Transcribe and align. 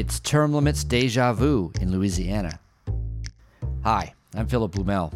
It's 0.00 0.18
term 0.18 0.54
limits 0.54 0.82
deja 0.82 1.34
vu 1.34 1.72
in 1.78 1.92
Louisiana. 1.92 2.58
Hi, 3.84 4.14
I'm 4.34 4.46
Philip 4.46 4.72
Blumel. 4.72 5.12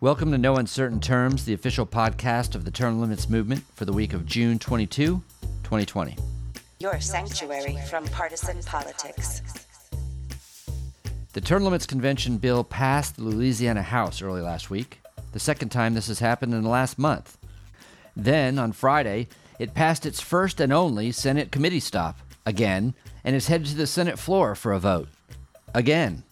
Welcome 0.00 0.30
to 0.30 0.38
No 0.38 0.54
Uncertain 0.54 1.00
Terms, 1.00 1.44
the 1.44 1.52
official 1.52 1.84
podcast 1.84 2.54
of 2.54 2.64
the 2.64 2.70
term 2.70 3.00
limits 3.00 3.28
movement 3.28 3.64
for 3.74 3.86
the 3.86 3.92
week 3.92 4.12
of 4.12 4.26
June 4.26 4.60
22, 4.60 5.20
2020. 5.64 6.16
Your 6.78 7.00
sanctuary 7.00 7.76
from 7.90 8.04
partisan 8.04 8.62
politics. 8.62 9.42
The 11.32 11.40
term 11.40 11.64
limits 11.64 11.86
convention 11.86 12.38
bill 12.38 12.62
passed 12.62 13.16
the 13.16 13.24
Louisiana 13.24 13.82
House 13.82 14.22
early 14.22 14.42
last 14.42 14.70
week, 14.70 15.00
the 15.32 15.40
second 15.40 15.70
time 15.70 15.94
this 15.94 16.06
has 16.06 16.20
happened 16.20 16.54
in 16.54 16.62
the 16.62 16.68
last 16.68 17.00
month. 17.00 17.36
Then, 18.14 18.60
on 18.60 18.70
Friday, 18.70 19.26
it 19.58 19.74
passed 19.74 20.06
its 20.06 20.20
first 20.20 20.60
and 20.60 20.72
only 20.72 21.10
Senate 21.10 21.50
committee 21.50 21.80
stop, 21.80 22.20
again, 22.46 22.94
and 23.24 23.36
is 23.36 23.48
headed 23.48 23.66
to 23.68 23.76
the 23.76 23.86
Senate 23.86 24.18
floor 24.18 24.54
for 24.54 24.72
a 24.72 24.78
vote. 24.78 25.08
Again. 25.74 26.22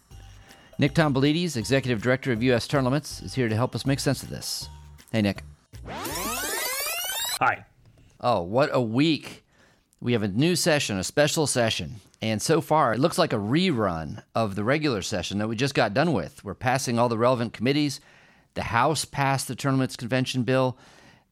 Nick 0.81 0.95
Tomboulides, 0.95 1.57
Executive 1.57 2.01
Director 2.01 2.31
of 2.33 2.43
U.S. 2.45 2.73
Limits, 2.73 3.21
is 3.21 3.35
here 3.35 3.49
to 3.49 3.57
help 3.57 3.75
us 3.75 3.85
make 3.85 3.99
sense 3.99 4.23
of 4.23 4.31
this. 4.31 4.69
Hey, 5.11 5.23
Nick. 5.23 5.43
Hi. 5.87 7.65
Oh, 8.21 8.43
what 8.43 8.71
a 8.73 8.81
week! 8.81 9.45
We 10.01 10.13
have 10.13 10.23
a 10.23 10.29
new 10.29 10.55
session, 10.55 10.99
a 10.99 11.05
special 11.05 11.49
session. 11.49 11.97
And 12.21 12.41
so 12.41 12.61
far, 12.61 12.93
it 12.93 13.01
looks 13.01 13.19
like 13.19 13.33
a 13.33 13.37
rerun 13.39 14.23
of 14.35 14.55
the 14.55 14.65
regular 14.65 15.03
session 15.03 15.39
that 15.39 15.49
we 15.49 15.57
just 15.57 15.75
got 15.75 15.95
done 15.95 16.13
with. 16.13 16.45
We're 16.45 16.55
passing 16.55 16.99
all 16.99 17.09
the 17.09 17.19
relevant 17.19 17.53
committees. 17.53 18.01
The 18.55 18.65
House 18.65 19.05
passed 19.05 19.49
the 19.49 19.57
Limits 19.71 19.97
Convention 19.97 20.43
bill. 20.43 20.77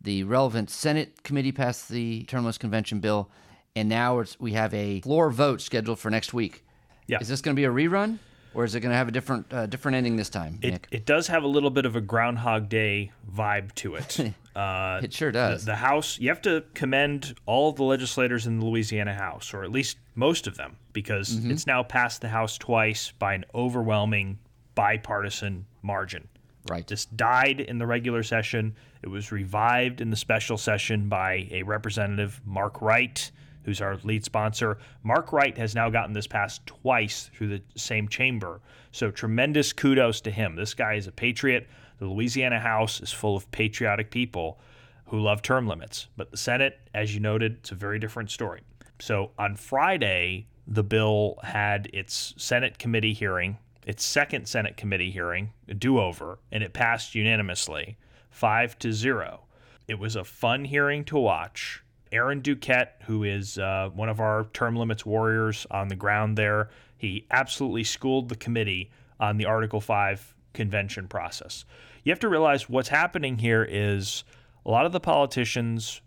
The 0.00 0.22
relevant 0.24 0.70
Senate 0.70 1.22
committee 1.24 1.52
passed 1.52 1.88
the 1.88 2.26
Limits 2.32 2.58
Convention 2.58 3.00
bill. 3.00 3.30
And 3.76 3.88
now 3.88 4.18
it's, 4.20 4.40
we 4.40 4.52
have 4.54 4.72
a 4.74 5.00
floor 5.02 5.30
vote 5.30 5.60
scheduled 5.60 5.98
for 6.00 6.10
next 6.10 6.32
week. 6.34 6.64
Yeah. 7.06 7.18
Is 7.20 7.28
this 7.28 7.40
going 7.42 7.54
to 7.54 7.60
be 7.60 7.64
a 7.64 7.70
rerun? 7.70 8.18
Or 8.54 8.64
is 8.64 8.74
it 8.74 8.80
going 8.80 8.90
to 8.90 8.96
have 8.96 9.06
a 9.06 9.10
different 9.12 9.52
uh, 9.52 9.66
different 9.66 9.96
ending 9.96 10.16
this 10.16 10.30
time, 10.30 10.58
It, 10.62 10.70
Nick? 10.70 10.88
it 10.90 11.04
does 11.04 11.26
have 11.26 11.42
a 11.44 11.46
little 11.46 11.68
bit 11.68 11.84
of 11.84 11.94
a 11.94 12.00
Groundhog 12.00 12.70
Day 12.70 13.12
vibe 13.32 13.72
to 13.76 13.94
it. 13.96 14.18
Uh, 14.56 15.02
It 15.04 15.12
sure 15.12 15.30
the, 15.30 15.38
does. 15.50 15.66
the 15.66 15.76
House, 15.76 16.18
you 16.18 16.30
have 16.30 16.40
to 16.40 16.64
commend 16.72 17.34
all 17.44 17.72
the 17.72 17.82
legislators 17.84 18.46
in 18.46 18.58
the 18.58 18.64
Louisiana 18.64 19.12
House, 19.12 19.52
or 19.52 19.62
at 19.64 19.70
least 19.70 19.98
most 20.14 20.46
of 20.46 20.56
them, 20.56 20.78
because 20.94 21.28
Mm-hmm. 21.36 21.50
it's 21.50 21.66
now 21.66 21.82
passed 21.82 22.22
the 22.22 22.28
House 22.30 22.56
twice 22.56 23.12
by 23.18 23.34
an 23.34 23.44
overwhelming 23.54 24.38
bipartisan 24.74 25.66
margin. 25.82 26.26
right. 26.70 26.86
This 26.86 27.04
died 27.04 27.60
in 27.60 27.76
the 27.76 27.86
regular 27.86 28.22
session. 28.22 28.74
It 29.02 29.08
was 29.08 29.30
revived 29.30 30.00
in 30.00 30.08
the 30.08 30.16
special 30.16 30.56
session 30.56 31.10
by 31.10 31.48
a 31.50 31.62
representative, 31.62 32.40
Mark 32.46 32.80
Wright, 32.80 33.30
who's 33.66 33.82
our 33.82 33.98
lead 34.04 34.24
sponsor. 34.24 34.78
Mark 35.02 35.32
Wright 35.32 35.58
has 35.58 35.74
now 35.74 35.90
gotten 35.90 36.14
this 36.14 36.28
passed 36.28 36.64
twice 36.66 37.28
through 37.34 37.48
the 37.48 37.62
same 37.74 38.08
chamber. 38.08 38.60
So 38.92 39.10
tremendous 39.10 39.74
kudos 39.74 40.22
to 40.22 40.30
him. 40.30 40.54
This 40.54 40.72
guy 40.72 40.94
is 40.94 41.08
a 41.08 41.12
patriot. 41.12 41.68
The 41.98 42.06
Louisiana 42.06 42.60
House 42.60 43.00
is 43.00 43.12
full 43.12 43.36
of 43.36 43.50
patriotic 43.50 44.10
people 44.10 44.60
who 45.06 45.18
love 45.18 45.42
term 45.42 45.66
limits. 45.66 46.06
But 46.16 46.30
the 46.30 46.36
Senate, 46.36 46.78
as 46.94 47.12
you 47.12 47.20
noted, 47.20 47.56
it's 47.58 47.72
a 47.72 47.74
very 47.74 47.98
different 47.98 48.30
story. 48.30 48.60
So 49.00 49.32
on 49.36 49.56
Friday, 49.56 50.46
the 50.66 50.84
bill 50.84 51.38
had 51.42 51.90
its 51.92 52.34
Senate 52.36 52.78
committee 52.78 53.14
hearing, 53.14 53.58
its 53.84 54.04
second 54.04 54.46
Senate 54.46 54.76
committee 54.76 55.10
hearing, 55.10 55.52
a 55.68 55.74
do 55.74 55.98
over, 55.98 56.38
and 56.52 56.62
it 56.62 56.72
passed 56.72 57.16
unanimously, 57.16 57.96
five 58.30 58.78
to 58.78 58.92
zero. 58.92 59.40
It 59.88 59.98
was 59.98 60.14
a 60.14 60.24
fun 60.24 60.64
hearing 60.64 61.04
to 61.06 61.18
watch. 61.18 61.82
Aaron 62.16 62.40
Duquette, 62.40 63.02
who 63.02 63.24
is 63.24 63.58
uh, 63.58 63.90
one 63.94 64.08
of 64.08 64.20
our 64.20 64.46
term 64.52 64.74
limits 64.74 65.04
warriors 65.04 65.66
on 65.70 65.88
the 65.88 65.96
ground 65.96 66.36
there, 66.36 66.70
he 66.96 67.26
absolutely 67.30 67.84
schooled 67.84 68.28
the 68.28 68.36
committee 68.36 68.90
on 69.20 69.36
the 69.36 69.44
Article 69.44 69.80
5 69.80 70.34
convention 70.54 71.06
process. 71.08 71.64
You 72.04 72.12
have 72.12 72.20
to 72.20 72.28
realize 72.28 72.68
what's 72.68 72.88
happening 72.88 73.38
here 73.38 73.66
is 73.68 74.24
a 74.64 74.70
lot 74.70 74.86
of 74.86 74.92
the 74.92 75.00
politicians 75.00 76.00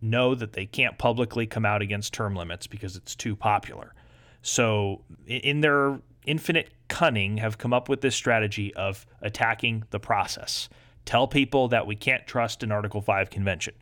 know 0.00 0.34
that 0.34 0.52
they 0.52 0.64
can't 0.64 0.96
publicly 0.96 1.46
come 1.46 1.64
out 1.64 1.82
against 1.82 2.14
term 2.14 2.36
limits 2.36 2.66
because 2.68 2.94
it's 2.94 3.16
too 3.16 3.34
popular. 3.34 3.94
So, 4.42 5.02
in 5.26 5.60
their 5.60 5.98
infinite 6.24 6.70
cunning, 6.86 7.38
have 7.38 7.58
come 7.58 7.72
up 7.72 7.88
with 7.88 8.00
this 8.00 8.14
strategy 8.14 8.72
of 8.74 9.04
attacking 9.22 9.84
the 9.90 9.98
process. 9.98 10.68
Tell 11.04 11.26
people 11.26 11.68
that 11.68 11.86
we 11.86 11.96
can't 11.96 12.26
trust 12.26 12.62
an 12.62 12.70
Article 12.70 13.00
5 13.00 13.30
convention. 13.30 13.74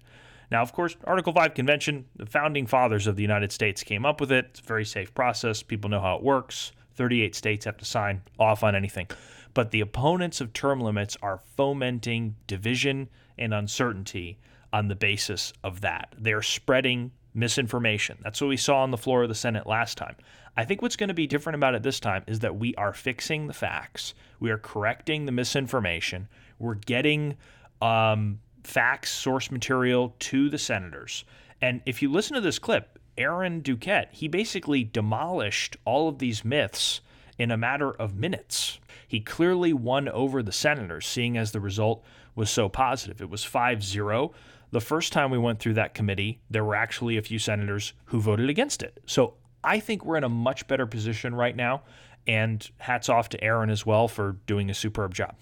Now, 0.50 0.62
of 0.62 0.72
course, 0.72 0.96
Article 1.04 1.32
5 1.32 1.54
convention, 1.54 2.06
the 2.16 2.26
founding 2.26 2.66
fathers 2.66 3.06
of 3.06 3.16
the 3.16 3.22
United 3.22 3.52
States 3.52 3.82
came 3.82 4.06
up 4.06 4.20
with 4.20 4.30
it. 4.30 4.46
It's 4.50 4.60
a 4.60 4.64
very 4.64 4.84
safe 4.84 5.12
process. 5.14 5.62
People 5.62 5.90
know 5.90 6.00
how 6.00 6.16
it 6.16 6.22
works. 6.22 6.72
38 6.94 7.34
states 7.34 7.64
have 7.64 7.76
to 7.78 7.84
sign 7.84 8.22
off 8.38 8.62
on 8.62 8.74
anything. 8.74 9.08
But 9.54 9.70
the 9.70 9.80
opponents 9.80 10.40
of 10.40 10.52
term 10.52 10.80
limits 10.80 11.16
are 11.22 11.40
fomenting 11.56 12.36
division 12.46 13.08
and 13.38 13.52
uncertainty 13.52 14.38
on 14.72 14.88
the 14.88 14.94
basis 14.94 15.52
of 15.64 15.80
that. 15.82 16.14
They're 16.18 16.42
spreading 16.42 17.12
misinformation. 17.34 18.18
That's 18.22 18.40
what 18.40 18.48
we 18.48 18.56
saw 18.56 18.82
on 18.82 18.90
the 18.90 18.96
floor 18.96 19.22
of 19.22 19.28
the 19.28 19.34
Senate 19.34 19.66
last 19.66 19.98
time. 19.98 20.16
I 20.56 20.64
think 20.64 20.80
what's 20.80 20.96
going 20.96 21.08
to 21.08 21.14
be 21.14 21.26
different 21.26 21.56
about 21.56 21.74
it 21.74 21.82
this 21.82 22.00
time 22.00 22.24
is 22.26 22.40
that 22.40 22.56
we 22.56 22.74
are 22.76 22.94
fixing 22.94 23.46
the 23.46 23.52
facts, 23.52 24.14
we 24.40 24.50
are 24.50 24.58
correcting 24.58 25.26
the 25.26 25.32
misinformation, 25.32 26.28
we're 26.58 26.74
getting 26.74 27.36
um, 27.82 28.40
facts, 28.66 29.10
source 29.12 29.50
material 29.50 30.14
to 30.18 30.50
the 30.50 30.58
senators. 30.58 31.24
And 31.62 31.80
if 31.86 32.02
you 32.02 32.10
listen 32.10 32.34
to 32.34 32.40
this 32.40 32.58
clip, 32.58 32.98
Aaron 33.16 33.62
Duquette, 33.62 34.08
he 34.12 34.28
basically 34.28 34.84
demolished 34.84 35.76
all 35.84 36.08
of 36.08 36.18
these 36.18 36.44
myths 36.44 37.00
in 37.38 37.50
a 37.50 37.56
matter 37.56 37.90
of 37.92 38.14
minutes. 38.14 38.78
He 39.08 39.20
clearly 39.20 39.72
won 39.72 40.08
over 40.08 40.42
the 40.42 40.52
senators, 40.52 41.06
seeing 41.06 41.36
as 41.36 41.52
the 41.52 41.60
result 41.60 42.04
was 42.34 42.50
so 42.50 42.68
positive. 42.68 43.22
It 43.22 43.30
was 43.30 43.44
5 43.44 43.82
0. 43.82 44.32
The 44.72 44.80
first 44.80 45.12
time 45.12 45.30
we 45.30 45.38
went 45.38 45.60
through 45.60 45.74
that 45.74 45.94
committee, 45.94 46.40
there 46.50 46.64
were 46.64 46.74
actually 46.74 47.16
a 47.16 47.22
few 47.22 47.38
senators 47.38 47.92
who 48.06 48.20
voted 48.20 48.50
against 48.50 48.82
it. 48.82 49.00
So 49.06 49.34
I 49.62 49.80
think 49.80 50.04
we're 50.04 50.16
in 50.16 50.24
a 50.24 50.28
much 50.28 50.66
better 50.66 50.86
position 50.86 51.34
right 51.34 51.56
now. 51.56 51.82
And 52.28 52.68
hats 52.78 53.08
off 53.08 53.28
to 53.30 53.44
Aaron 53.44 53.70
as 53.70 53.86
well 53.86 54.08
for 54.08 54.32
doing 54.48 54.68
a 54.68 54.74
superb 54.74 55.14
job. 55.14 55.36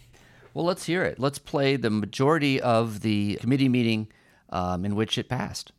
Well, 0.55 0.65
let's 0.65 0.87
hear 0.87 1.03
it. 1.03 1.19
Let's 1.19 1.41
play 1.41 1.75
the 1.75 1.91
majority 1.91 2.61
of 2.61 3.01
the 3.01 3.37
committee 3.41 3.69
meeting 3.69 4.07
um, 4.51 4.85
in 4.85 4.95
which 4.95 5.19
it 5.19 5.29
passed. 5.29 5.73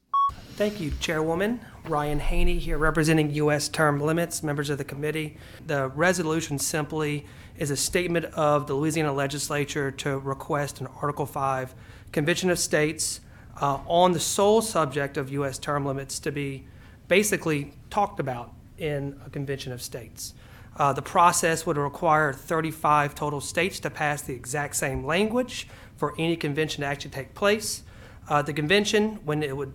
Thank 0.58 0.82
you, 0.82 0.92
Chairwoman. 1.00 1.62
Ryan 1.86 2.20
Haney 2.20 2.60
here 2.60 2.78
representing 2.78 3.32
U.S. 3.32 3.70
term 3.70 4.02
limits, 4.02 4.44
members 4.44 4.70
of 4.70 4.78
the 4.78 4.84
committee. 4.84 5.38
The 5.66 5.90
resolution 5.90 6.60
simply 6.60 7.26
is 7.58 7.72
a 7.72 7.78
statement 7.78 8.26
of 8.34 8.68
the 8.68 8.74
Louisiana 8.74 9.14
legislature 9.14 9.92
to 9.92 10.20
request 10.20 10.82
an 10.82 10.88
Article 11.02 11.26
5 11.26 11.74
Convention 12.12 12.50
of 12.50 12.60
States 12.60 13.22
uh, 13.62 13.80
on 13.88 14.12
the 14.12 14.20
sole 14.20 14.62
subject 14.62 15.16
of 15.16 15.32
U.S. 15.32 15.58
term 15.58 15.86
limits 15.86 16.20
to 16.20 16.32
be 16.32 16.68
basically 17.08 17.74
talked 17.90 18.20
about 18.20 18.54
in 18.78 19.20
a 19.26 19.30
Convention 19.30 19.72
of 19.72 19.82
States. 19.82 20.34
Uh, 20.78 20.92
the 20.94 21.02
process 21.02 21.66
would 21.66 21.78
require 21.78 22.34
35 22.34 23.16
total 23.16 23.40
states 23.40 23.80
to 23.80 23.90
pass 23.90 24.22
the 24.22 24.34
exact 24.34 24.76
same 24.76 25.06
language 25.06 25.68
for 25.96 26.14
any 26.18 26.36
convention 26.36 26.82
to 26.82 26.88
actually 26.88 27.12
take 27.12 27.34
place. 27.34 27.84
Uh, 28.28 28.42
the 28.42 28.54
convention, 28.54 29.20
when 29.24 29.42
it 29.42 29.56
would, 29.56 29.74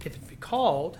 if 0.00 0.06
it 0.06 0.28
be 0.28 0.36
called, 0.36 0.98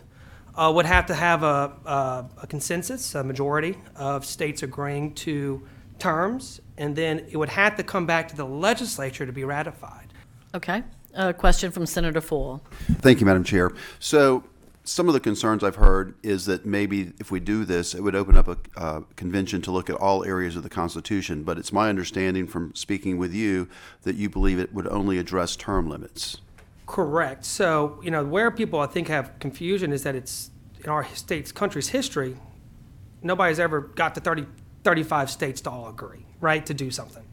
uh, 0.55 0.71
would 0.75 0.87
have 0.87 1.06
to 1.06 1.15
have 1.15 1.43
a, 1.43 1.72
a, 1.84 2.25
a 2.43 2.47
consensus, 2.47 3.15
a 3.15 3.25
majority 3.25 3.77
of 3.97 4.25
states 4.25 4.62
agreeing 4.62 5.15
to 5.15 5.67
terms, 5.99 6.61
and 6.78 6.94
then 6.94 7.21
it 7.31 7.37
would 7.37 7.49
have 7.49 7.77
to 7.77 7.82
come 7.82 8.06
back 8.06 8.28
to 8.28 8.37
the 8.37 8.44
legislature 8.44 9.27
to 9.27 9.32
be 9.32 9.44
ratified. 9.44 10.12
Okay. 10.55 10.82
A 11.15 11.34
question 11.34 11.72
from 11.72 11.87
Senator 11.87 12.21
Fall. 12.21 12.62
Thank 13.00 13.21
you, 13.21 13.27
Madam 13.27 13.43
Chair. 13.43 13.72
So, 13.99 14.44
some 14.84 15.08
of 15.08 15.14
the 15.14 15.20
concerns 15.20 15.62
I've 15.62 15.76
heard 15.76 16.14
is 16.22 16.46
that 16.46 16.64
maybe 16.64 17.12
if 17.20 17.31
we 17.31 17.38
do 17.38 17.64
this, 17.64 17.94
it 17.94 18.02
would 18.02 18.14
open 18.14 18.37
up 18.37 18.49
a 18.49 18.56
uh, 18.76 19.00
convention 19.16 19.60
to 19.62 19.70
look 19.70 19.90
at 19.90 19.96
all 19.96 20.25
areas 20.25 20.56
of 20.56 20.62
the 20.62 20.70
Constitution. 20.70 21.43
But 21.43 21.58
it's 21.58 21.72
my 21.72 21.88
understanding 21.88 22.46
from 22.46 22.75
speaking 22.75 23.19
with 23.19 23.34
you 23.34 23.69
that 24.02 24.16
you 24.16 24.31
believe 24.31 24.58
it 24.58 24.72
would 24.72 24.88
only 24.88 25.19
address 25.19 25.55
term 25.55 25.88
limits. 25.88 26.38
Correct. 26.87 27.44
So, 27.44 28.00
you 28.02 28.10
know, 28.10 28.25
where 28.25 28.50
people 28.50 28.81
I 28.81 28.87
think 28.87 29.08
have 29.08 29.38
confusion 29.38 29.93
is 29.93 30.02
that 30.02 30.16
it's 30.16 30.50
in 30.82 30.90
our 30.90 31.05
state's 31.14 31.52
country's 31.52 31.88
history, 31.88 32.37
nobody's 33.22 33.60
ever 33.60 33.81
got 33.81 34.14
to 34.14 34.20
30, 34.20 34.46
35 34.82 35.31
states 35.31 35.60
to 35.62 35.70
all 35.70 35.88
agree, 35.88 36.26
right, 36.40 36.64
to 36.66 36.75
do 36.75 36.90
something. 36.90 37.25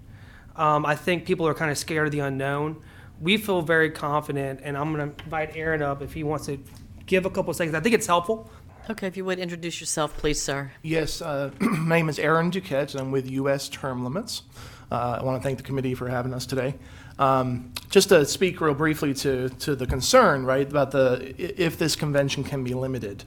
Um, 0.56 0.86
I 0.86 0.96
think 0.96 1.26
people 1.26 1.48
are 1.48 1.54
kind 1.54 1.72
of 1.72 1.78
scared 1.78 2.08
of 2.08 2.12
the 2.12 2.20
unknown. 2.20 2.82
We 3.22 3.38
feel 3.38 3.62
very 3.62 3.90
confident, 3.90 4.60
and 4.64 4.78
I'm 4.78 4.94
going 4.94 5.12
to 5.12 5.24
invite 5.24 5.56
Aaron 5.56 5.82
up 5.82 6.02
if 6.02 6.14
he 6.14 6.24
wants 6.24 6.48
to 6.48 6.60
give 7.08 7.26
a 7.26 7.30
couple 7.30 7.50
of 7.50 7.56
seconds. 7.56 7.76
I 7.76 7.80
think 7.80 7.96
it's 7.96 8.06
helpful. 8.06 8.50
Okay, 8.90 9.08
if 9.08 9.18
you 9.18 9.26
would 9.26 9.40
introduce 9.40 9.82
yourself, 9.82 10.16
please, 10.16 10.42
sir. 10.42 10.72
Yes, 10.84 11.22
uh, 11.22 11.52
my 11.60 11.98
name 11.98 12.10
is 12.10 12.20
Aaron 12.20 12.52
Duquette, 12.52 12.92
and 12.92 13.02
I'm 13.02 13.12
with 13.12 13.30
U.S. 13.32 13.68
Term 13.68 14.04
Limits. 14.04 14.44
Uh, 14.92 15.18
I 15.20 15.24
want 15.24 15.42
to 15.42 15.46
thank 15.46 15.58
the 15.58 15.64
committee 15.64 15.96
for 15.96 16.08
having 16.08 16.34
us 16.34 16.46
today. 16.46 16.76
Um, 17.20 17.74
just 17.90 18.10
to 18.10 18.26
speak 18.26 18.62
real 18.62 18.76
briefly 18.76 19.14
to, 19.16 19.50
to 19.50 19.76
the 19.76 19.88
concern, 19.88 20.46
right, 20.46 20.70
about 20.70 20.92
the 20.92 21.34
if 21.38 21.78
this 21.78 21.96
convention 21.96 22.44
can 22.44 22.64
be 22.64 22.74
limited. 22.74 23.24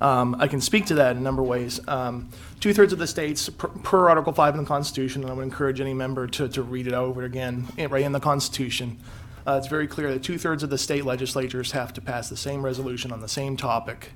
Um, 0.00 0.36
I 0.38 0.46
can 0.46 0.60
speak 0.60 0.86
to 0.86 0.94
that 0.94 1.12
in 1.12 1.18
a 1.18 1.20
number 1.20 1.42
of 1.42 1.48
ways. 1.48 1.80
Um, 1.88 2.28
Two 2.60 2.74
thirds 2.74 2.92
of 2.92 2.98
the 2.98 3.06
states, 3.06 3.48
per, 3.48 3.68
per 3.68 4.08
Article 4.08 4.32
5 4.32 4.54
in 4.54 4.60
the 4.62 4.66
Constitution, 4.66 5.22
and 5.22 5.30
I 5.30 5.34
would 5.34 5.44
encourage 5.44 5.80
any 5.80 5.94
member 5.94 6.26
to, 6.26 6.48
to 6.48 6.62
read 6.62 6.88
it 6.88 6.92
over 6.92 7.22
again, 7.22 7.68
eh, 7.78 7.86
right 7.88 8.02
in 8.02 8.10
the 8.10 8.20
Constitution. 8.20 8.98
Uh, 9.48 9.56
it's 9.56 9.66
very 9.66 9.86
clear 9.86 10.12
that 10.12 10.22
two 10.22 10.36
thirds 10.36 10.62
of 10.62 10.68
the 10.68 10.76
state 10.76 11.06
legislatures 11.06 11.72
have 11.72 11.90
to 11.94 12.02
pass 12.02 12.28
the 12.28 12.36
same 12.36 12.62
resolution 12.62 13.10
on 13.10 13.20
the 13.20 13.28
same 13.28 13.56
topic 13.56 14.12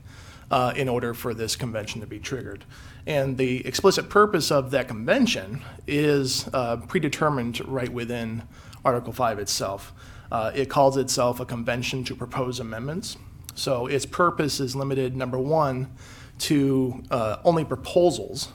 uh, 0.50 0.74
in 0.76 0.90
order 0.90 1.14
for 1.14 1.32
this 1.32 1.56
convention 1.56 2.02
to 2.02 2.06
be 2.06 2.18
triggered. 2.18 2.66
And 3.06 3.38
the 3.38 3.66
explicit 3.66 4.10
purpose 4.10 4.50
of 4.50 4.70
that 4.72 4.88
convention 4.88 5.62
is 5.86 6.50
uh, 6.52 6.76
predetermined 6.76 7.66
right 7.66 7.88
within 7.88 8.42
Article 8.84 9.14
5 9.14 9.38
itself. 9.38 9.94
Uh, 10.30 10.52
it 10.54 10.68
calls 10.68 10.98
itself 10.98 11.40
a 11.40 11.46
convention 11.46 12.04
to 12.04 12.14
propose 12.14 12.60
amendments. 12.60 13.16
So 13.54 13.86
its 13.86 14.04
purpose 14.04 14.60
is 14.60 14.76
limited, 14.76 15.16
number 15.16 15.38
one, 15.38 15.96
to 16.40 17.02
uh, 17.10 17.38
only 17.42 17.64
proposals, 17.64 18.48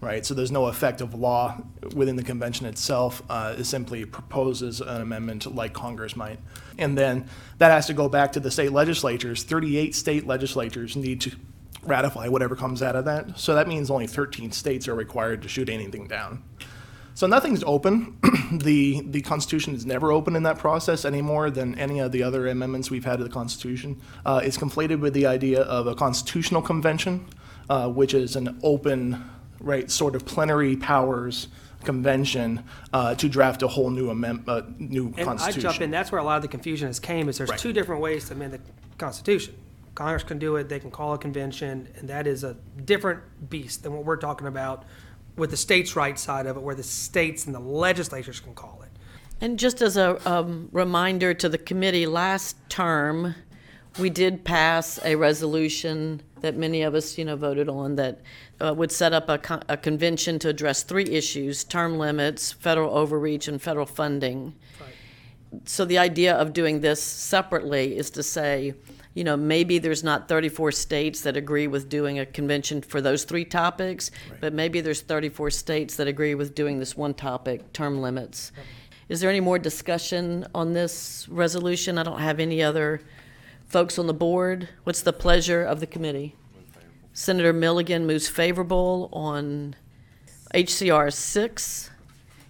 right? 0.00 0.24
So 0.24 0.34
there's 0.34 0.50
no 0.50 0.68
effective 0.68 1.14
law 1.14 1.60
within 1.94 2.16
the 2.16 2.22
convention 2.22 2.66
itself. 2.66 3.22
Uh, 3.28 3.54
it 3.58 3.64
simply 3.64 4.04
proposes 4.04 4.80
an 4.80 5.02
amendment 5.02 5.54
like 5.54 5.72
Congress 5.72 6.16
might. 6.16 6.38
And 6.78 6.96
then 6.96 7.28
that 7.58 7.70
has 7.70 7.86
to 7.88 7.94
go 7.94 8.08
back 8.08 8.32
to 8.32 8.40
the 8.40 8.50
state 8.50 8.72
legislatures. 8.72 9.42
38 9.42 9.94
state 9.94 10.26
legislatures 10.26 10.96
need 10.96 11.20
to 11.22 11.32
ratify 11.82 12.28
whatever 12.28 12.56
comes 12.56 12.82
out 12.82 12.96
of 12.96 13.04
that. 13.06 13.38
So 13.38 13.54
that 13.54 13.68
means 13.68 13.90
only 13.90 14.06
13 14.06 14.52
states 14.52 14.88
are 14.88 14.94
required 14.94 15.42
to 15.42 15.48
shoot 15.48 15.68
anything 15.68 16.06
down. 16.06 16.42
So 17.14 17.26
nothing's 17.26 17.62
open. 17.64 18.18
the 18.52 19.02
the 19.02 19.20
Constitution 19.20 19.74
is 19.74 19.84
never 19.84 20.10
open 20.10 20.36
in 20.36 20.44
that 20.44 20.58
process 20.58 21.04
any 21.04 21.20
more 21.20 21.50
than 21.50 21.78
any 21.78 21.98
of 21.98 22.12
the 22.12 22.22
other 22.22 22.46
amendments 22.46 22.90
we've 22.90 23.04
had 23.04 23.18
to 23.18 23.24
the 23.24 23.30
Constitution. 23.30 24.00
Uh, 24.24 24.40
it's 24.42 24.56
conflated 24.56 25.00
with 25.00 25.12
the 25.12 25.26
idea 25.26 25.62
of 25.62 25.86
a 25.86 25.94
constitutional 25.94 26.62
convention, 26.62 27.26
uh, 27.68 27.88
which 27.88 28.14
is 28.14 28.36
an 28.36 28.58
open, 28.62 29.22
right, 29.60 29.90
sort 29.90 30.14
of 30.14 30.24
plenary 30.24 30.76
powers 30.76 31.48
convention 31.84 32.62
uh, 32.92 33.14
to 33.14 33.28
draft 33.28 33.62
a 33.62 33.68
whole 33.68 33.90
new 33.90 34.10
amend, 34.10 34.44
uh, 34.48 34.62
new 34.78 35.06
And 35.16 35.20
I 35.20 35.24
constitution. 35.24 35.60
jump 35.62 35.80
in, 35.80 35.90
that's 35.90 36.12
where 36.12 36.20
a 36.20 36.24
lot 36.24 36.36
of 36.36 36.42
the 36.42 36.48
confusion 36.48 36.88
has 36.88 37.00
came, 37.00 37.28
is 37.28 37.38
there's 37.38 37.50
Right. 37.50 37.58
two 37.58 37.72
different 37.72 38.02
ways 38.02 38.26
to 38.28 38.34
amend 38.34 38.52
the 38.52 38.60
Constitution. 38.98 39.54
Congress 39.94 40.22
can 40.22 40.38
do 40.38 40.56
it, 40.56 40.68
they 40.68 40.78
can 40.78 40.90
call 40.90 41.14
a 41.14 41.18
convention, 41.18 41.88
and 41.98 42.08
that 42.08 42.26
is 42.26 42.44
a 42.44 42.54
different 42.84 43.20
beast 43.48 43.82
than 43.82 43.94
what 43.94 44.04
we're 44.04 44.16
talking 44.16 44.46
about 44.46 44.84
with 45.36 45.50
the 45.50 45.56
states' 45.56 45.96
rights 45.96 46.22
side 46.22 46.46
of 46.46 46.56
it, 46.56 46.60
where 46.62 46.74
the 46.74 46.82
states 46.82 47.46
and 47.46 47.54
the 47.54 47.60
legislatures 47.60 48.40
can 48.40 48.54
call 48.54 48.82
it. 48.82 48.90
And 49.40 49.58
just 49.58 49.80
as 49.80 49.96
a 49.96 50.20
um, 50.30 50.68
reminder 50.70 51.32
to 51.32 51.48
the 51.48 51.56
committee, 51.56 52.06
last 52.06 52.56
term, 52.68 53.34
we 53.98 54.10
did 54.10 54.44
pass 54.44 54.98
a 55.02 55.16
resolution 55.16 56.22
that 56.42 56.56
many 56.56 56.82
of 56.82 56.94
us, 56.94 57.18
you 57.18 57.24
know, 57.24 57.36
voted 57.36 57.68
on 57.68 57.96
that 57.96 58.20
uh, 58.60 58.74
would 58.76 58.92
set 58.92 59.12
up 59.12 59.28
a, 59.28 59.38
con- 59.38 59.62
a 59.68 59.76
convention 59.76 60.38
to 60.40 60.48
address 60.48 60.82
three 60.82 61.04
issues: 61.04 61.64
term 61.64 61.98
limits, 61.98 62.52
federal 62.52 62.96
overreach, 62.96 63.48
and 63.48 63.60
federal 63.60 63.86
funding. 63.86 64.54
So 65.64 65.84
the 65.84 65.98
idea 65.98 66.34
of 66.34 66.52
doing 66.52 66.80
this 66.80 67.02
separately 67.02 67.96
is 67.96 68.10
to 68.10 68.22
say, 68.22 68.74
you 69.14 69.24
know, 69.24 69.36
maybe 69.36 69.78
there's 69.78 70.04
not 70.04 70.28
34 70.28 70.70
states 70.72 71.22
that 71.22 71.36
agree 71.36 71.66
with 71.66 71.88
doing 71.88 72.20
a 72.20 72.26
convention 72.26 72.80
for 72.82 73.00
those 73.00 73.24
three 73.24 73.44
topics, 73.44 74.12
but 74.40 74.52
maybe 74.52 74.80
there's 74.80 75.00
34 75.00 75.50
states 75.50 75.96
that 75.96 76.06
agree 76.06 76.36
with 76.36 76.54
doing 76.54 76.78
this 76.78 76.96
one 76.96 77.14
topic, 77.14 77.72
term 77.72 78.00
limits. 78.00 78.52
Is 79.08 79.20
there 79.20 79.28
any 79.28 79.40
more 79.40 79.58
discussion 79.58 80.46
on 80.54 80.72
this 80.72 81.26
resolution? 81.28 81.98
I 81.98 82.04
don't 82.04 82.20
have 82.20 82.38
any 82.38 82.62
other 82.62 83.02
folks 83.70 84.00
on 84.00 84.08
the 84.08 84.14
board. 84.14 84.68
What's 84.82 85.00
the 85.00 85.12
pleasure 85.12 85.62
of 85.62 85.78
the 85.78 85.86
committee? 85.86 86.34
Senator 87.12 87.52
Milligan 87.52 88.04
moves 88.04 88.28
favorable 88.28 89.08
on 89.12 89.76
HCR 90.52 91.12
6. 91.12 91.90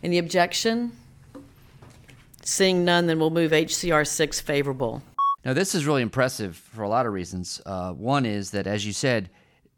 Any 0.02 0.16
objection? 0.16 0.92
Seeing 2.42 2.86
none, 2.86 3.06
then 3.06 3.18
we'll 3.18 3.30
move 3.30 3.52
HCR 3.52 4.06
6 4.06 4.40
favorable. 4.40 5.02
Now, 5.44 5.52
this 5.52 5.74
is 5.74 5.86
really 5.86 6.02
impressive 6.02 6.56
for 6.56 6.82
a 6.82 6.88
lot 6.88 7.04
of 7.04 7.12
reasons. 7.12 7.60
Uh, 7.66 7.92
one 7.92 8.24
is 8.24 8.50
that, 8.52 8.66
as 8.66 8.86
you 8.86 8.94
said, 8.94 9.28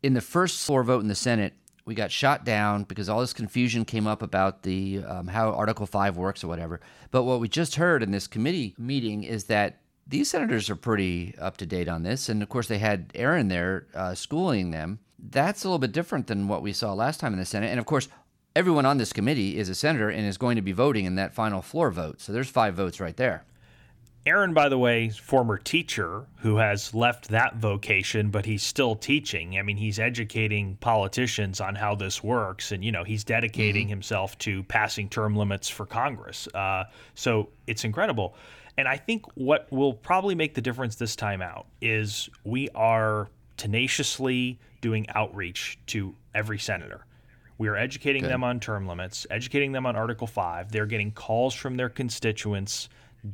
in 0.02 0.14
the 0.14 0.20
first 0.20 0.64
floor 0.64 0.84
vote 0.84 1.02
in 1.02 1.08
the 1.08 1.14
Senate, 1.14 1.54
we 1.84 1.96
got 1.96 2.12
shot 2.12 2.44
down 2.44 2.84
because 2.84 3.08
all 3.08 3.20
this 3.20 3.32
confusion 3.32 3.84
came 3.84 4.06
up 4.06 4.22
about 4.22 4.62
the 4.62 5.02
um, 5.04 5.26
how 5.26 5.50
Article 5.50 5.86
Five 5.86 6.16
works 6.16 6.44
or 6.44 6.46
whatever. 6.46 6.80
But 7.10 7.24
what 7.24 7.40
we 7.40 7.48
just 7.48 7.74
heard 7.74 8.04
in 8.04 8.12
this 8.12 8.28
committee 8.28 8.76
meeting 8.78 9.24
is 9.24 9.44
that 9.44 9.81
these 10.06 10.30
senators 10.30 10.68
are 10.68 10.76
pretty 10.76 11.34
up 11.38 11.56
to 11.58 11.66
date 11.66 11.88
on 11.88 12.02
this, 12.02 12.28
and 12.28 12.42
of 12.42 12.48
course 12.48 12.68
they 12.68 12.78
had 12.78 13.10
Aaron 13.14 13.48
there 13.48 13.86
uh, 13.94 14.14
schooling 14.14 14.70
them. 14.70 14.98
That's 15.18 15.64
a 15.64 15.68
little 15.68 15.78
bit 15.78 15.92
different 15.92 16.26
than 16.26 16.48
what 16.48 16.62
we 16.62 16.72
saw 16.72 16.92
last 16.92 17.20
time 17.20 17.32
in 17.32 17.38
the 17.38 17.44
Senate, 17.44 17.70
and 17.70 17.80
of 17.80 17.86
course. 17.86 18.08
Everyone 18.54 18.84
on 18.84 18.98
this 18.98 19.14
committee 19.14 19.56
is 19.56 19.70
a 19.70 19.74
senator 19.74 20.10
and 20.10 20.26
is 20.26 20.36
going 20.36 20.56
to 20.56 20.60
be 20.60 20.72
voting 20.72 21.06
in 21.06 21.14
that 21.14 21.32
final 21.32 21.62
floor 21.62 21.90
vote. 21.90 22.20
So 22.20 22.34
there's 22.34 22.50
five 22.50 22.74
votes 22.74 23.00
right 23.00 23.16
there. 23.16 23.46
Aaron, 24.24 24.54
by 24.54 24.68
the 24.68 24.78
way, 24.78 25.08
former 25.08 25.58
teacher 25.58 26.26
who 26.36 26.58
has 26.58 26.94
left 26.94 27.28
that 27.28 27.56
vocation, 27.56 28.30
but 28.30 28.46
he's 28.46 28.62
still 28.62 28.94
teaching. 28.94 29.58
I 29.58 29.62
mean, 29.62 29.76
he's 29.76 29.98
educating 29.98 30.76
politicians 30.76 31.60
on 31.60 31.74
how 31.74 31.96
this 31.96 32.22
works, 32.22 32.70
and 32.70 32.84
you 32.84 32.92
know, 32.92 33.02
he's 33.02 33.24
dedicating 33.24 33.88
himself 33.88 34.38
to 34.38 34.62
passing 34.64 35.08
term 35.08 35.34
limits 35.34 35.68
for 35.68 35.86
Congress. 35.86 36.46
Uh, 36.54 36.84
so 37.16 37.48
it's 37.66 37.84
incredible. 37.84 38.36
And 38.76 38.88
I 38.88 38.96
think 38.96 39.26
what 39.34 39.70
will 39.70 39.92
probably 39.92 40.34
make 40.34 40.54
the 40.54 40.60
difference 40.60 40.96
this 40.96 41.14
time 41.14 41.42
out 41.42 41.66
is 41.80 42.28
we 42.44 42.68
are 42.70 43.28
tenaciously 43.56 44.58
doing 44.80 45.06
outreach 45.10 45.78
to 45.86 46.14
every 46.34 46.58
senator. 46.58 47.04
We 47.58 47.68
are 47.68 47.76
educating 47.76 48.24
them 48.24 48.42
on 48.42 48.58
term 48.60 48.88
limits, 48.88 49.26
educating 49.30 49.72
them 49.72 49.86
on 49.86 49.94
Article 49.94 50.26
5. 50.26 50.72
They're 50.72 50.86
getting 50.86 51.12
calls 51.12 51.54
from 51.54 51.76
their 51.76 51.88
constituents 51.88 52.88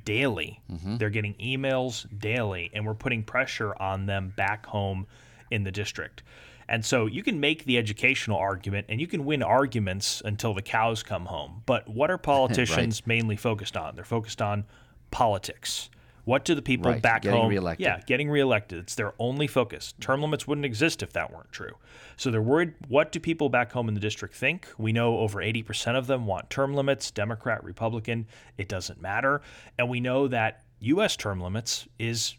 daily. 0.05 0.61
Mm-hmm. 0.71 0.97
They're 0.99 1.09
getting 1.09 1.35
emails 1.35 2.07
daily, 2.19 2.71
and 2.75 2.85
we're 2.85 2.95
putting 2.95 3.23
pressure 3.23 3.75
on 3.81 4.07
them 4.07 4.35
back 4.37 4.67
home 4.67 5.07
in 5.51 5.65
the 5.65 5.73
district. 5.73 6.23
And 6.69 6.85
so 6.85 7.07
you 7.07 7.23
can 7.23 7.41
make 7.41 7.65
the 7.65 7.79
educational 7.79 8.37
argument 8.37 8.87
and 8.91 9.01
you 9.01 9.07
can 9.07 9.25
win 9.25 9.43
arguments 9.43 10.21
until 10.25 10.53
the 10.53 10.61
cows 10.61 11.03
come 11.03 11.25
home. 11.25 11.63
But 11.65 11.89
what 11.89 12.11
are 12.11 12.19
politicians 12.35 13.07
mainly 13.07 13.37
focused 13.37 13.77
on? 13.77 13.95
They're 13.95 14.05
focused 14.05 14.43
on 14.43 14.65
politics. 15.11 15.91
What 16.25 16.45
do 16.45 16.55
the 16.55 16.61
people 16.61 16.91
Right, 16.91 17.01
back 17.01 17.23
getting 17.23 17.41
home? 17.41 17.49
reelected. 17.49 17.87
Yeah, 17.87 18.01
getting 18.07 18.29
reelected. 18.29 18.81
It's 18.81 18.95
their 18.95 19.15
only 19.19 19.47
focus. 19.47 19.95
Term 19.99 20.21
limits 20.21 20.47
wouldn't 20.47 20.67
exist 20.67 21.03
if 21.03 21.15
that 21.15 21.33
weren't 21.33 21.51
true. 21.53 21.73
So 22.19 22.31
they're 22.31 22.43
worried 22.43 22.75
what 22.89 23.13
do 23.13 23.19
people 23.19 23.49
back 23.49 23.73
home 23.73 23.89
in 23.89 23.95
the 23.95 24.01
district 24.01 24.35
think? 24.35 24.69
We 24.77 24.93
know 24.93 25.21
over 25.21 25.39
80% 25.39 25.97
of 25.97 26.07
them 26.07 26.27
want 26.27 26.51
term 26.51 26.75
limits, 26.75 27.11
Democrat, 27.11 27.65
Republican, 27.65 28.27
it 28.59 28.69
doesn't 28.69 29.01
matter. 29.01 29.41
And 29.79 29.89
we 29.89 30.01
know 30.01 30.29
that 30.29 30.65
US 30.81 31.17
term 31.17 31.41
limits 31.41 31.89
is 31.99 32.35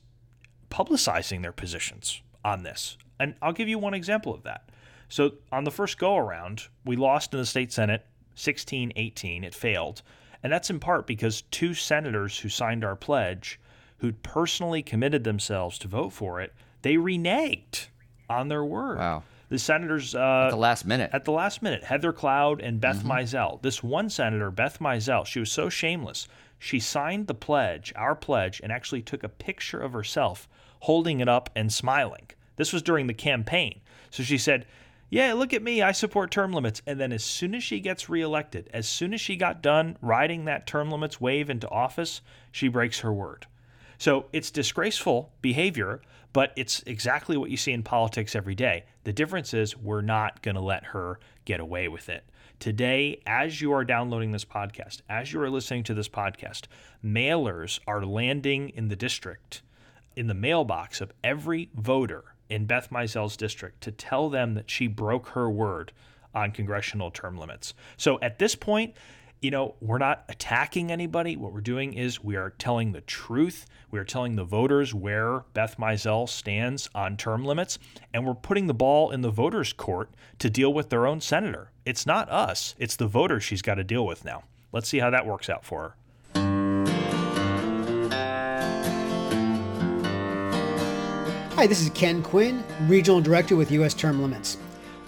publicizing 0.70 1.42
their 1.42 1.52
positions 1.52 2.22
on 2.46 2.62
this. 2.62 2.96
And 3.20 3.34
I'll 3.42 3.54
give 3.54 3.68
you 3.68 3.80
one 3.80 3.96
example 3.96 4.34
of 4.34 4.44
that. 4.44 4.70
So 5.08 5.32
on 5.52 5.64
the 5.64 5.72
first 5.72 5.98
go 5.98 6.16
around, 6.16 6.68
we 6.86 6.96
lost 6.96 7.34
in 7.34 7.40
the 7.40 7.46
state 7.46 7.72
senate 7.72 8.06
16 8.36 8.94
18. 8.96 9.44
It 9.44 9.56
failed. 9.56 10.04
And 10.44 10.52
that's 10.52 10.70
in 10.70 10.80
part 10.80 11.06
because 11.08 11.42
two 11.52 11.74
senators 11.74 12.40
who 12.40 12.50
signed 12.50 12.84
our 12.84 12.96
pledge, 12.96 13.60
who'd 13.98 14.24
personally 14.24 14.82
committed 14.82 15.24
themselves 15.24 15.78
to 15.80 15.88
vote 15.88 16.12
for 16.12 16.40
it, 16.42 16.54
they 16.82 16.96
reneged 16.96 17.88
on 18.30 18.48
their 18.48 18.64
word. 18.64 18.98
Wow. 18.98 19.24
The 19.50 19.60
senators 19.60 20.14
uh, 20.14 20.20
At 20.46 20.50
the 20.52 20.56
last 20.58 20.86
minute. 20.86 21.10
at 21.12 21.26
the 21.26 21.32
last 21.32 21.62
minute, 21.62 21.84
Heather 21.84 22.14
Cloud 22.14 22.62
and 22.62 22.80
Beth 22.80 23.04
Mizell. 23.04 23.62
This 23.64 23.82
one 23.82 24.10
senator, 24.10 24.52
Beth 24.52 24.78
Mizell, 24.80 25.26
she 25.26 25.40
was 25.40 25.52
so 25.52 25.70
shameless. 25.70 26.28
She 26.60 26.80
signed 26.80 27.26
the 27.28 27.34
pledge, 27.34 27.92
our 27.96 28.16
pledge, 28.16 28.62
and 28.62 28.72
actually 28.72 29.02
took 29.02 29.24
a 29.24 29.30
picture 29.30 29.80
of 29.80 29.94
herself 29.94 30.48
holding 30.82 31.20
it 31.20 31.28
up 31.28 31.50
and 31.56 31.74
smiling. 31.74 32.28
This 32.58 32.72
was 32.72 32.82
during 32.84 33.08
the 33.08 33.14
campaign. 33.14 33.82
So 34.12 34.22
she 34.24 34.38
said, 34.38 34.66
Yeah, 35.10 35.34
look 35.34 35.54
at 35.54 35.64
me. 35.64 35.82
I 35.82 35.92
support 35.92 36.30
term 36.30 36.54
limits. 36.54 36.82
And 36.86 37.00
then 37.00 37.12
as 37.12 37.24
soon 37.24 37.56
as 37.56 37.64
she 37.64 37.80
gets 37.80 38.10
reelected, 38.10 38.70
as 38.74 38.88
soon 38.88 39.14
as 39.14 39.22
she 39.22 39.36
got 39.36 39.62
done 39.62 39.98
riding 40.02 40.46
that 40.46 40.68
term 40.68 40.92
limits 40.92 41.20
wave 41.20 41.50
into 41.50 41.68
office, 41.70 42.22
she 42.52 42.68
breaks 42.68 43.00
her 43.00 43.12
word. 43.12 43.48
So 43.98 44.28
it's 44.32 44.52
disgraceful 44.52 45.32
behavior, 45.42 46.02
but 46.32 46.54
it's 46.56 46.84
exactly 46.86 47.38
what 47.38 47.50
you 47.50 47.58
see 47.58 47.72
in 47.72 47.82
politics 47.82 48.36
every 48.36 48.56
day. 48.56 48.86
The 49.04 49.12
difference 49.12 49.54
is 49.54 49.76
we're 49.76 50.02
not 50.02 50.42
going 50.44 50.56
to 50.56 50.62
let 50.62 50.86
her 50.86 51.20
get 51.44 51.60
away 51.60 51.88
with 51.88 52.08
it. 52.08 52.24
Today, 52.60 53.22
as 53.26 53.62
you 53.62 53.72
are 53.72 53.84
downloading 53.84 54.32
this 54.32 54.46
podcast, 54.46 55.02
as 55.10 55.34
you 55.34 55.42
are 55.42 55.50
listening 55.50 55.84
to 55.84 55.94
this 55.94 56.10
podcast, 56.10 56.66
mailers 57.04 57.80
are 57.88 58.06
landing 58.06 58.70
in 58.70 58.90
the 58.90 58.96
district, 58.96 59.64
in 60.16 60.28
the 60.28 60.34
mailbox 60.34 61.02
of 61.02 61.12
every 61.24 61.70
voter 61.74 62.36
in 62.50 62.66
Beth 62.66 62.90
Mizell's 62.90 63.38
district 63.38 63.82
to 63.82 63.92
tell 63.92 64.30
them 64.30 64.56
that 64.56 64.70
she 64.70 64.88
broke 64.88 65.30
her 65.30 65.50
word 65.50 65.92
on 66.34 66.52
congressional 66.52 67.12
term 67.12 67.38
limits. 67.38 67.74
So 67.98 68.20
at 68.22 68.40
this 68.40 68.56
point, 68.56 68.96
you 69.42 69.52
know, 69.52 69.76
we're 69.80 70.00
not 70.00 70.26
attacking 70.28 70.92
anybody. 70.92 71.38
What 71.38 71.54
we're 71.54 71.62
doing 71.62 71.94
is 71.94 72.22
we 72.22 72.36
are 72.36 72.50
telling 72.58 72.92
the 72.92 73.02
truth. 73.02 73.66
We 73.90 73.98
are 74.00 74.04
telling 74.04 74.36
the 74.36 74.44
voters 74.44 74.94
where 74.94 75.46
Beth 75.54 75.78
Mizell 75.78 76.28
stands 76.28 76.90
on 76.94 77.16
term 77.16 77.46
limits, 77.46 77.80
and 78.14 78.28
we're 78.28 78.34
putting 78.34 78.68
the 78.68 78.74
ball 78.74 79.12
in 79.12 79.22
the 79.22 79.32
voters' 79.32 79.72
court 79.72 80.10
to 80.40 80.50
deal 80.50 80.74
with 80.74 80.90
their 80.90 81.08
own 81.08 81.22
senator. 81.22 81.72
It's 81.86 82.06
not 82.06 82.30
us, 82.30 82.76
it's 82.78 82.98
the 82.98 83.08
voters 83.08 83.44
she's 83.44 83.62
got 83.62 83.76
to 83.76 83.84
deal 83.84 84.06
with 84.06 84.26
now. 84.26 84.44
Let's 84.72 84.90
see 84.90 85.00
how 85.00 85.10
that 85.10 85.26
works 85.26 85.50
out 85.50 85.64
for 85.64 85.82
her. 85.82 85.96
Hi, 91.60 91.68
this 91.68 91.82
is 91.82 91.90
Ken 91.90 92.24
Quinn, 92.24 92.64
Regional 92.88 93.20
Director 93.20 93.58
with 93.58 93.70
U.S. 93.72 93.94
Term 93.94 94.22
Limits. 94.22 94.56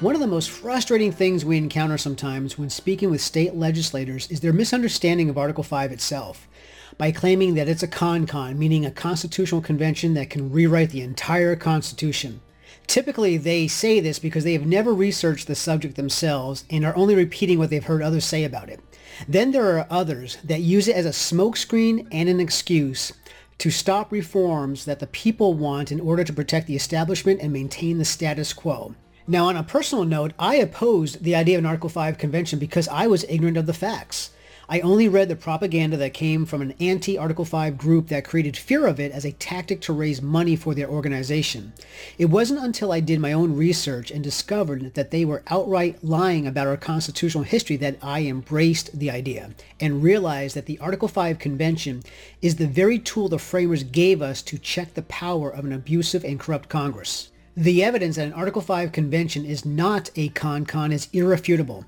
One 0.02 0.16
of 0.16 0.20
the 0.20 0.28
most 0.28 0.50
frustrating 0.50 1.10
things 1.10 1.46
we 1.46 1.58
encounter 1.58 1.98
sometimes 1.98 2.58
when 2.58 2.70
speaking 2.70 3.10
with 3.10 3.22
state 3.22 3.56
legislators 3.56 4.30
is 4.30 4.42
their 4.42 4.52
misunderstanding 4.52 5.30
of 5.30 5.38
Article 5.38 5.64
5 5.64 5.94
itself 5.94 6.50
by 6.98 7.14
claiming 7.14 7.54
that 7.54 7.70
it's 7.70 7.84
a 7.84 7.88
con-con, 7.88 8.60
meaning 8.60 8.86
a 8.86 8.92
constitutional 8.92 9.62
convention 9.62 10.14
that 10.16 10.30
can 10.30 10.52
rewrite 10.52 10.90
the 10.90 11.00
entire 11.00 11.56
Constitution. 11.56 12.42
Typically, 12.86 13.38
they 13.38 13.70
say 13.70 14.02
this 14.02 14.20
because 14.20 14.44
they 14.44 14.52
have 14.52 14.66
never 14.66 14.94
researched 14.94 15.48
the 15.48 15.56
subject 15.56 15.96
themselves 15.96 16.66
and 16.70 16.84
are 16.84 16.98
only 16.98 17.16
repeating 17.16 17.60
what 17.60 17.70
they've 17.70 17.86
heard 17.86 18.02
others 18.02 18.26
say 18.26 18.44
about 18.44 18.68
it. 18.68 18.82
Then 19.26 19.52
there 19.52 19.78
are 19.78 19.88
others 19.90 20.38
that 20.44 20.60
use 20.60 20.90
it 20.90 20.98
as 20.98 21.06
a 21.06 21.12
smokescreen 21.12 22.10
and 22.12 22.28
an 22.28 22.42
excuse 22.42 23.14
to 23.62 23.70
stop 23.70 24.12
reforms 24.12 24.86
that 24.86 24.98
the 24.98 25.06
people 25.06 25.54
want 25.54 25.92
in 25.92 26.00
order 26.00 26.24
to 26.24 26.34
protect 26.34 26.66
the 26.66 26.76
establishment 26.76 27.40
and 27.44 27.54
maintain 27.54 28.00
the 28.00 28.04
status 28.04 28.54
quo. 28.54 28.96
Now, 29.28 29.50
on 29.50 29.56
a 29.56 29.62
personal 29.62 30.04
note, 30.04 30.34
I 30.40 30.56
opposed 30.56 31.24
the 31.24 31.36
idea 31.36 31.60
of 31.60 31.64
an 31.64 31.68
Article 31.68 31.88
5 31.88 32.18
convention 32.18 32.58
because 32.58 32.88
I 32.88 33.06
was 33.06 33.24
ignorant 33.30 33.58
of 33.58 33.68
the 33.68 33.74
facts. 33.74 34.32
I 34.72 34.80
only 34.80 35.10
read 35.10 35.28
the 35.28 35.36
propaganda 35.36 35.98
that 35.98 36.14
came 36.14 36.46
from 36.46 36.62
an 36.62 36.76
anti-Article 36.80 37.44
5 37.44 37.78
group 37.78 38.08
that 38.08 38.24
created 38.24 38.56
fear 38.56 38.88
of 38.88 39.02
it 39.02 39.12
as 39.12 39.26
a 39.26 39.34
tactic 39.34 39.82
to 39.82 39.92
raise 39.92 40.22
money 40.22 40.56
for 40.56 40.74
their 40.74 40.88
organization. 40.88 41.74
It 42.18 42.28
wasn't 42.28 42.64
until 42.64 42.94
I 42.94 43.02
did 43.02 43.20
my 43.20 43.34
own 43.34 43.58
research 43.58 44.12
and 44.12 44.24
discovered 44.24 44.94
that 44.94 45.12
they 45.12 45.26
were 45.26 45.44
outright 45.48 46.02
lying 46.02 46.48
about 46.48 46.68
our 46.68 46.78
constitutional 46.78 47.44
history 47.44 47.76
that 47.76 47.98
I 48.02 48.22
embraced 48.22 48.98
the 48.98 49.12
idea 49.12 49.50
and 49.82 50.02
realized 50.02 50.56
that 50.56 50.68
the 50.68 50.80
Article 50.80 51.10
5 51.10 51.38
convention 51.38 52.04
is 52.42 52.56
the 52.56 52.66
very 52.66 52.98
tool 52.98 53.28
the 53.28 53.40
framers 53.40 53.84
gave 53.84 54.22
us 54.22 54.42
to 54.44 54.58
check 54.58 54.94
the 54.94 55.02
power 55.02 55.50
of 55.50 55.66
an 55.66 55.74
abusive 55.74 56.24
and 56.24 56.40
corrupt 56.40 56.70
Congress. 56.70 57.30
The 57.58 57.84
evidence 57.84 58.16
that 58.16 58.28
an 58.28 58.34
Article 58.34 58.62
5 58.62 58.94
convention 58.94 59.44
is 59.44 59.66
not 59.66 60.10
a 60.16 60.30
con-con 60.30 60.94
is 60.94 61.10
irrefutable. 61.12 61.84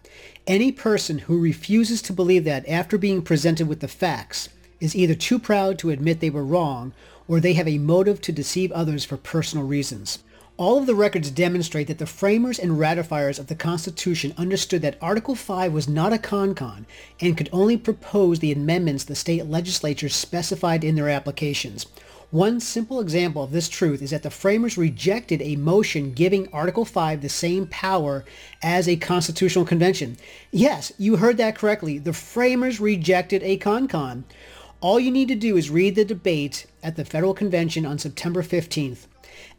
Any 0.46 0.74
person 0.74 1.20
who 1.20 1.40
refuses 1.40 2.02
to 2.02 2.12
believe 2.12 2.44
that 2.44 2.68
after 2.68 2.98
being 2.98 3.22
presented 3.22 3.66
with 3.70 3.80
the 3.80 3.88
facts 3.88 4.50
is 4.82 4.94
either 4.94 5.16
too 5.16 5.40
proud 5.40 5.80
to 5.80 5.90
admit 5.90 6.20
they 6.20 6.30
were 6.30 6.44
wrong 6.44 6.92
or 7.30 7.40
they 7.40 7.54
have 7.54 7.68
a 7.68 7.78
motive 7.78 8.20
to 8.20 8.34
deceive 8.34 8.70
others 8.74 9.06
for 9.06 9.16
personal 9.16 9.66
reasons. 9.66 10.20
All 10.58 10.78
of 10.78 10.86
the 10.86 10.96
records 10.96 11.32
demonstrate 11.32 11.88
that 11.88 11.98
the 11.98 12.06
framers 12.06 12.60
and 12.60 12.78
ratifiers 12.78 13.40
of 13.40 13.48
the 13.48 13.56
Constitution 13.56 14.34
understood 14.38 14.82
that 14.82 14.98
Article 15.02 15.34
5 15.34 15.72
was 15.72 15.88
not 15.88 16.12
a 16.12 16.18
con-con 16.18 16.88
and 17.22 17.38
could 17.38 17.50
only 17.54 17.78
propose 17.78 18.40
the 18.40 18.52
amendments 18.52 19.06
the 19.06 19.16
state 19.16 19.46
legislatures 19.46 20.14
specified 20.14 20.84
in 20.84 20.96
their 20.96 21.08
applications. 21.08 21.86
One 22.34 22.60
simple 22.60 23.00
example 23.00 23.44
of 23.44 23.52
this 23.52 23.70
truth 23.70 24.02
is 24.02 24.10
that 24.10 24.24
the 24.24 24.32
framers 24.32 24.76
rejected 24.76 25.40
a 25.44 25.56
motion 25.56 26.14
giving 26.14 26.48
Article 26.52 26.84
5 26.84 27.22
the 27.22 27.30
same 27.30 27.68
power 27.68 28.26
as 28.64 28.88
a 28.88 28.96
constitutional 28.96 29.66
convention. 29.66 30.18
Yes, 30.50 30.92
you 30.98 31.18
heard 31.18 31.38
that 31.38 31.56
correctly. 31.56 32.00
The 32.00 32.12
framers 32.12 32.80
rejected 32.80 33.44
a 33.44 33.58
con-con. 33.58 34.24
All 34.82 35.00
you 35.00 35.12
need 35.12 35.28
to 35.28 35.36
do 35.36 35.58
is 35.58 35.70
read 35.70 35.94
the 35.94 36.04
debate 36.04 36.66
at 36.82 36.96
the 36.96 37.06
federal 37.06 37.36
convention 37.36 37.86
on 37.86 38.00
September 38.00 38.42
15th. 38.42 39.06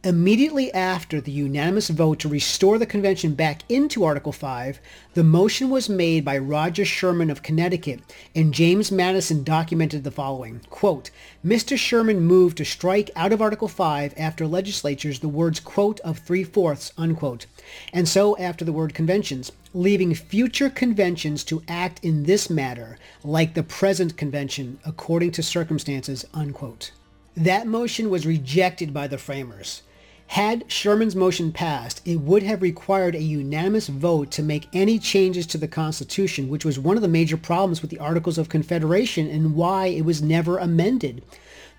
Immediately 0.05 0.71
after 0.71 1.19
the 1.19 1.31
unanimous 1.31 1.89
vote 1.89 2.19
to 2.19 2.29
restore 2.29 2.77
the 2.77 2.85
convention 2.85 3.33
back 3.33 3.63
into 3.67 4.03
Article 4.03 4.31
5, 4.31 4.79
the 5.15 5.23
motion 5.23 5.71
was 5.71 5.89
made 5.89 6.23
by 6.23 6.37
Roger 6.37 6.85
Sherman 6.85 7.31
of 7.31 7.41
Connecticut, 7.41 8.01
and 8.35 8.53
James 8.53 8.91
Madison 8.91 9.43
documented 9.43 10.03
the 10.03 10.11
following, 10.11 10.61
quote, 10.69 11.09
Mr. 11.43 11.75
Sherman 11.75 12.21
moved 12.21 12.57
to 12.57 12.65
strike 12.65 13.09
out 13.15 13.33
of 13.33 13.41
Article 13.41 13.67
5 13.67 14.13
after 14.15 14.45
legislatures 14.45 15.21
the 15.21 15.27
words, 15.27 15.59
quote, 15.59 15.99
of 16.01 16.19
three-fourths, 16.19 16.93
unquote, 16.99 17.47
and 17.91 18.07
so 18.07 18.37
after 18.37 18.63
the 18.63 18.73
word 18.73 18.93
conventions, 18.93 19.51
leaving 19.73 20.13
future 20.13 20.69
conventions 20.69 21.43
to 21.43 21.63
act 21.67 21.99
in 22.03 22.25
this 22.25 22.47
matter 22.47 22.99
like 23.23 23.55
the 23.55 23.63
present 23.63 24.15
convention 24.17 24.77
according 24.85 25.31
to 25.31 25.41
circumstances, 25.41 26.27
unquote. 26.31 26.91
That 27.35 27.65
motion 27.65 28.11
was 28.11 28.27
rejected 28.27 28.93
by 28.93 29.07
the 29.07 29.17
framers. 29.17 29.81
Had 30.27 30.65
Sherman's 30.67 31.15
motion 31.15 31.51
passed, 31.51 32.01
it 32.03 32.19
would 32.19 32.43
have 32.43 32.61
required 32.61 33.15
a 33.15 33.21
unanimous 33.21 33.87
vote 33.87 34.31
to 34.31 34.43
make 34.43 34.67
any 34.73 34.99
changes 34.99 35.45
to 35.47 35.57
the 35.57 35.67
Constitution, 35.67 36.49
which 36.49 36.65
was 36.65 36.77
one 36.77 36.97
of 36.97 37.01
the 37.01 37.07
major 37.07 37.37
problems 37.37 37.81
with 37.81 37.91
the 37.91 37.99
Articles 37.99 38.37
of 38.37 38.49
Confederation 38.49 39.29
and 39.29 39.55
why 39.55 39.87
it 39.87 40.03
was 40.03 40.21
never 40.21 40.57
amended. 40.57 41.23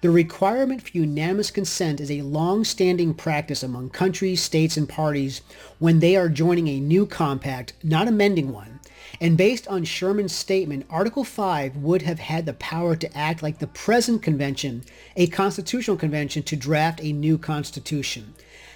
The 0.00 0.10
requirement 0.10 0.82
for 0.82 0.96
unanimous 0.96 1.50
consent 1.50 2.00
is 2.00 2.10
a 2.10 2.22
long-standing 2.22 3.14
practice 3.14 3.62
among 3.62 3.90
countries, 3.90 4.42
states, 4.42 4.76
and 4.76 4.88
parties 4.88 5.40
when 5.78 6.00
they 6.00 6.16
are 6.16 6.28
joining 6.28 6.68
a 6.68 6.80
new 6.80 7.04
compact, 7.06 7.72
not 7.82 8.08
amending 8.08 8.52
one. 8.52 8.75
And 9.20 9.36
based 9.36 9.66
on 9.68 9.84
Sherman's 9.84 10.34
statement, 10.34 10.86
Article 10.90 11.24
5 11.24 11.76
would 11.76 12.02
have 12.02 12.18
had 12.18 12.46
the 12.46 12.52
power 12.54 12.96
to 12.96 13.16
act 13.16 13.42
like 13.42 13.58
the 13.58 13.66
present 13.66 14.22
convention, 14.22 14.84
a 15.16 15.26
constitutional 15.28 15.96
convention, 15.96 16.42
to 16.44 16.56
draft 16.56 17.00
a 17.02 17.12
new 17.12 17.38
constitution. 17.38 18.34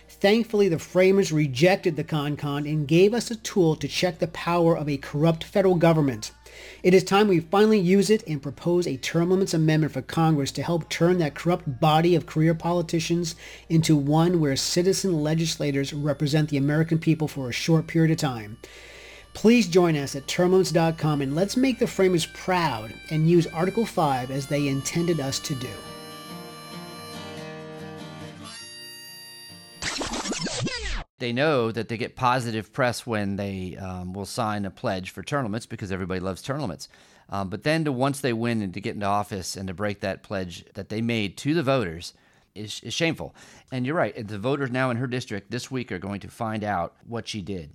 Thankfully, 0.08 0.68
the 0.68 0.78
framers 0.78 1.32
rejected 1.32 1.96
the 1.96 2.04
con-con 2.04 2.66
and 2.66 2.86
gave 2.86 3.14
us 3.14 3.30
a 3.30 3.36
tool 3.36 3.74
to 3.76 3.88
check 3.88 4.18
the 4.18 4.28
power 4.28 4.76
of 4.76 4.88
a 4.88 4.98
corrupt 4.98 5.44
federal 5.44 5.76
government. 5.76 6.32
It 6.82 6.92
is 6.92 7.04
time 7.04 7.28
we 7.28 7.40
finally 7.40 7.78
use 7.78 8.10
it 8.10 8.22
and 8.26 8.42
propose 8.42 8.86
a 8.86 8.98
term 8.98 9.30
limits 9.30 9.54
amendment 9.54 9.94
for 9.94 10.02
Congress 10.02 10.50
to 10.52 10.62
help 10.62 10.88
turn 10.88 11.18
that 11.18 11.34
corrupt 11.34 11.80
body 11.80 12.14
of 12.14 12.26
career 12.26 12.54
politicians 12.54 13.34
into 13.68 13.96
one 13.96 14.40
where 14.40 14.56
citizen 14.56 15.22
legislators 15.22 15.94
represent 15.94 16.50
the 16.50 16.58
American 16.58 16.98
people 16.98 17.28
for 17.28 17.48
a 17.48 17.52
short 17.52 17.86
period 17.86 18.10
of 18.10 18.18
time. 18.18 18.58
Please 19.32 19.68
join 19.68 19.96
us 19.96 20.16
at 20.16 20.26
termlimits.com 20.26 21.20
and 21.22 21.34
let's 21.34 21.56
make 21.56 21.78
the 21.78 21.86
framers 21.86 22.26
proud 22.26 22.92
and 23.10 23.28
use 23.28 23.46
Article 23.48 23.86
5 23.86 24.30
as 24.30 24.46
they 24.46 24.68
intended 24.68 25.20
us 25.20 25.38
to 25.40 25.54
do. 25.54 25.68
They 31.20 31.32
know 31.34 31.70
that 31.70 31.88
they 31.88 31.98
get 31.98 32.16
positive 32.16 32.72
press 32.72 33.06
when 33.06 33.36
they 33.36 33.76
um, 33.76 34.14
will 34.14 34.24
sign 34.24 34.64
a 34.64 34.70
pledge 34.70 35.10
for 35.10 35.22
term 35.22 35.44
limits 35.44 35.66
because 35.66 35.92
everybody 35.92 36.18
loves 36.18 36.40
term 36.40 36.62
limits. 36.62 36.88
Um, 37.28 37.50
but 37.50 37.62
then 37.62 37.84
to 37.84 37.92
once 37.92 38.20
they 38.20 38.32
win 38.32 38.62
and 38.62 38.72
to 38.72 38.80
get 38.80 38.94
into 38.94 39.06
office 39.06 39.54
and 39.54 39.68
to 39.68 39.74
break 39.74 40.00
that 40.00 40.22
pledge 40.22 40.64
that 40.74 40.88
they 40.88 41.02
made 41.02 41.36
to 41.38 41.52
the 41.52 41.62
voters 41.62 42.14
is, 42.54 42.80
is 42.82 42.94
shameful. 42.94 43.34
And 43.70 43.84
you're 43.84 43.94
right. 43.94 44.26
The 44.26 44.38
voters 44.38 44.70
now 44.70 44.90
in 44.90 44.96
her 44.96 45.06
district 45.06 45.50
this 45.50 45.70
week 45.70 45.92
are 45.92 45.98
going 45.98 46.20
to 46.20 46.28
find 46.28 46.64
out 46.64 46.96
what 47.06 47.28
she 47.28 47.42
did. 47.42 47.70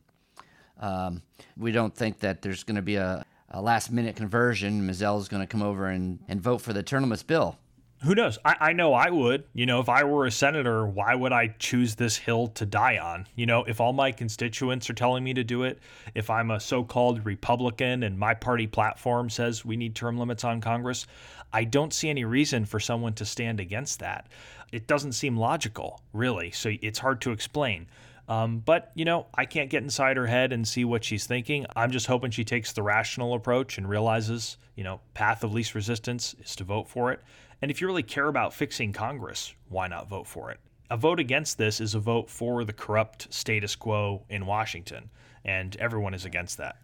Um, 0.80 1.22
we 1.58 1.72
don't 1.72 1.96
think 1.96 2.20
that 2.20 2.42
there's 2.42 2.64
going 2.64 2.76
to 2.76 2.82
be 2.82 2.96
a, 2.96 3.26
a 3.50 3.62
last 3.62 3.92
minute 3.92 4.16
conversion. 4.16 4.88
Mizell 4.88 5.20
is 5.20 5.28
going 5.28 5.42
to 5.42 5.48
come 5.48 5.62
over 5.62 5.88
and, 5.88 6.20
and 6.28 6.42
vote 6.42 6.62
for 6.62 6.74
the 6.74 6.84
term 6.84 7.04
limits 7.04 7.24
bill. 7.24 7.58
Who 8.04 8.14
knows? 8.14 8.38
I, 8.44 8.56
I 8.60 8.74
know 8.74 8.94
I 8.94 9.10
would. 9.10 9.46
You 9.54 9.66
know, 9.66 9.80
if 9.80 9.90
I 9.90 10.04
were 10.04 10.26
a 10.26 10.32
senator, 10.32 10.86
why 10.86 11.16
would 11.16 11.32
I 11.32 11.56
choose 11.60 11.96
this 11.96 12.18
hill 12.18 12.50
to 12.50 12.66
die 12.66 12.98
on? 12.98 13.26
You 13.36 13.46
know, 13.46 13.64
if 13.64 13.80
all 13.80 13.94
my 13.94 14.12
constituents 14.12 14.90
are 14.90 14.94
telling 14.94 15.24
me 15.24 15.34
to 15.34 15.44
do 15.44 15.64
it, 15.64 15.80
if 16.14 16.30
I'm 16.30 16.52
a 16.52 16.60
so 16.60 16.84
called 16.84 17.26
Republican 17.26 18.04
and 18.04 18.20
my 18.20 18.34
party 18.34 18.68
platform 18.68 19.30
says 19.30 19.66
we 19.66 19.78
need 19.78 19.96
term 19.96 20.18
limits 20.18 20.44
on 20.44 20.62
Congress, 20.62 21.08
I 21.54 21.64
don't 21.64 21.94
see 21.94 22.10
any 22.10 22.26
reason 22.26 22.66
for 22.66 22.80
someone 22.80 23.14
to 23.14 23.26
stand 23.26 23.60
against 23.60 24.00
that. 24.02 24.28
It 24.72 24.88
doesn't 24.88 25.14
seem 25.14 25.38
logical, 25.38 26.02
really. 26.12 26.52
So 26.52 26.74
it's 26.82 27.00
hard 27.00 27.22
to 27.22 27.32
explain. 27.32 27.88
Um, 28.28 28.60
but, 28.60 28.92
you 28.96 29.06
know, 29.06 29.28
I 29.36 29.46
can't 29.46 29.70
get 29.70 29.84
inside 29.84 30.18
her 30.18 30.26
head 30.26 30.52
and 30.52 30.68
see 30.68 30.84
what 30.84 31.04
she's 31.04 31.28
thinking. 31.28 31.66
I'm 31.76 31.92
just 31.92 32.08
hoping 32.08 32.32
she 32.32 32.44
takes 32.44 32.74
the 32.74 32.82
rational 32.82 33.34
approach 33.34 33.78
and 33.78 33.88
realizes, 33.88 34.58
you 34.76 34.84
know, 34.84 35.00
path 35.14 35.44
of 35.44 35.54
least 35.54 35.76
resistance 35.76 36.36
is 36.40 36.56
to 36.56 36.64
vote 36.64 36.90
for 36.90 37.12
it. 37.12 37.22
And 37.62 37.70
if 37.70 37.82
you 37.82 37.88
really 37.88 38.04
care 38.04 38.28
about 38.28 38.54
fixing 38.54 38.94
Congress, 38.94 39.54
why 39.70 39.88
not 39.88 40.10
vote 40.10 40.28
for 40.28 40.52
it? 40.52 40.60
A 40.90 40.98
vote 40.98 41.20
against 41.20 41.58
this 41.58 41.80
is 41.82 41.96
a 41.96 42.00
vote 42.00 42.30
for 42.30 42.64
the 42.64 42.74
corrupt 42.74 43.34
status 43.34 43.76
quo 43.76 44.24
in 44.30 44.46
Washington, 44.46 45.10
and 45.44 45.76
everyone 45.78 46.14
is 46.14 46.26
against 46.26 46.58
that. 46.58 46.78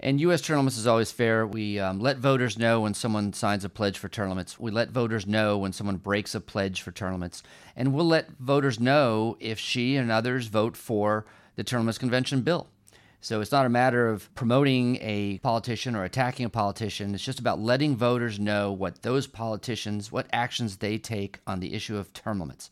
And 0.00 0.20
U.S. 0.20 0.40
Term 0.40 0.58
Limits 0.58 0.76
is 0.76 0.86
always 0.86 1.12
fair. 1.12 1.46
We 1.46 1.78
um, 1.78 2.00
let 2.00 2.18
voters 2.18 2.58
know 2.58 2.80
when 2.80 2.94
someone 2.94 3.32
signs 3.32 3.64
a 3.64 3.68
pledge 3.68 3.98
for 3.98 4.08
term 4.08 4.28
limits. 4.28 4.58
We 4.58 4.70
let 4.70 4.90
voters 4.90 5.26
know 5.26 5.56
when 5.56 5.72
someone 5.72 5.96
breaks 5.96 6.34
a 6.34 6.40
pledge 6.40 6.82
for 6.82 6.90
term 6.90 7.12
limits. 7.12 7.42
And 7.76 7.94
we'll 7.94 8.06
let 8.06 8.30
voters 8.38 8.80
know 8.80 9.36
if 9.40 9.58
she 9.58 9.96
and 9.96 10.10
others 10.10 10.48
vote 10.48 10.76
for 10.76 11.24
the 11.56 11.64
Term 11.64 11.82
Limits 11.82 11.98
convention 11.98 12.42
bill. 12.42 12.68
So 13.20 13.40
it's 13.40 13.52
not 13.52 13.64
a 13.64 13.70
matter 13.70 14.10
of 14.10 14.32
promoting 14.34 14.98
a 15.00 15.38
politician 15.38 15.96
or 15.96 16.04
attacking 16.04 16.44
a 16.44 16.50
politician. 16.50 17.14
It's 17.14 17.24
just 17.24 17.38
about 17.38 17.58
letting 17.58 17.96
voters 17.96 18.38
know 18.38 18.70
what 18.70 19.00
those 19.00 19.26
politicians, 19.26 20.12
what 20.12 20.26
actions 20.30 20.76
they 20.76 20.98
take 20.98 21.40
on 21.46 21.60
the 21.60 21.72
issue 21.72 21.96
of 21.96 22.12
term 22.12 22.40
limits. 22.40 22.70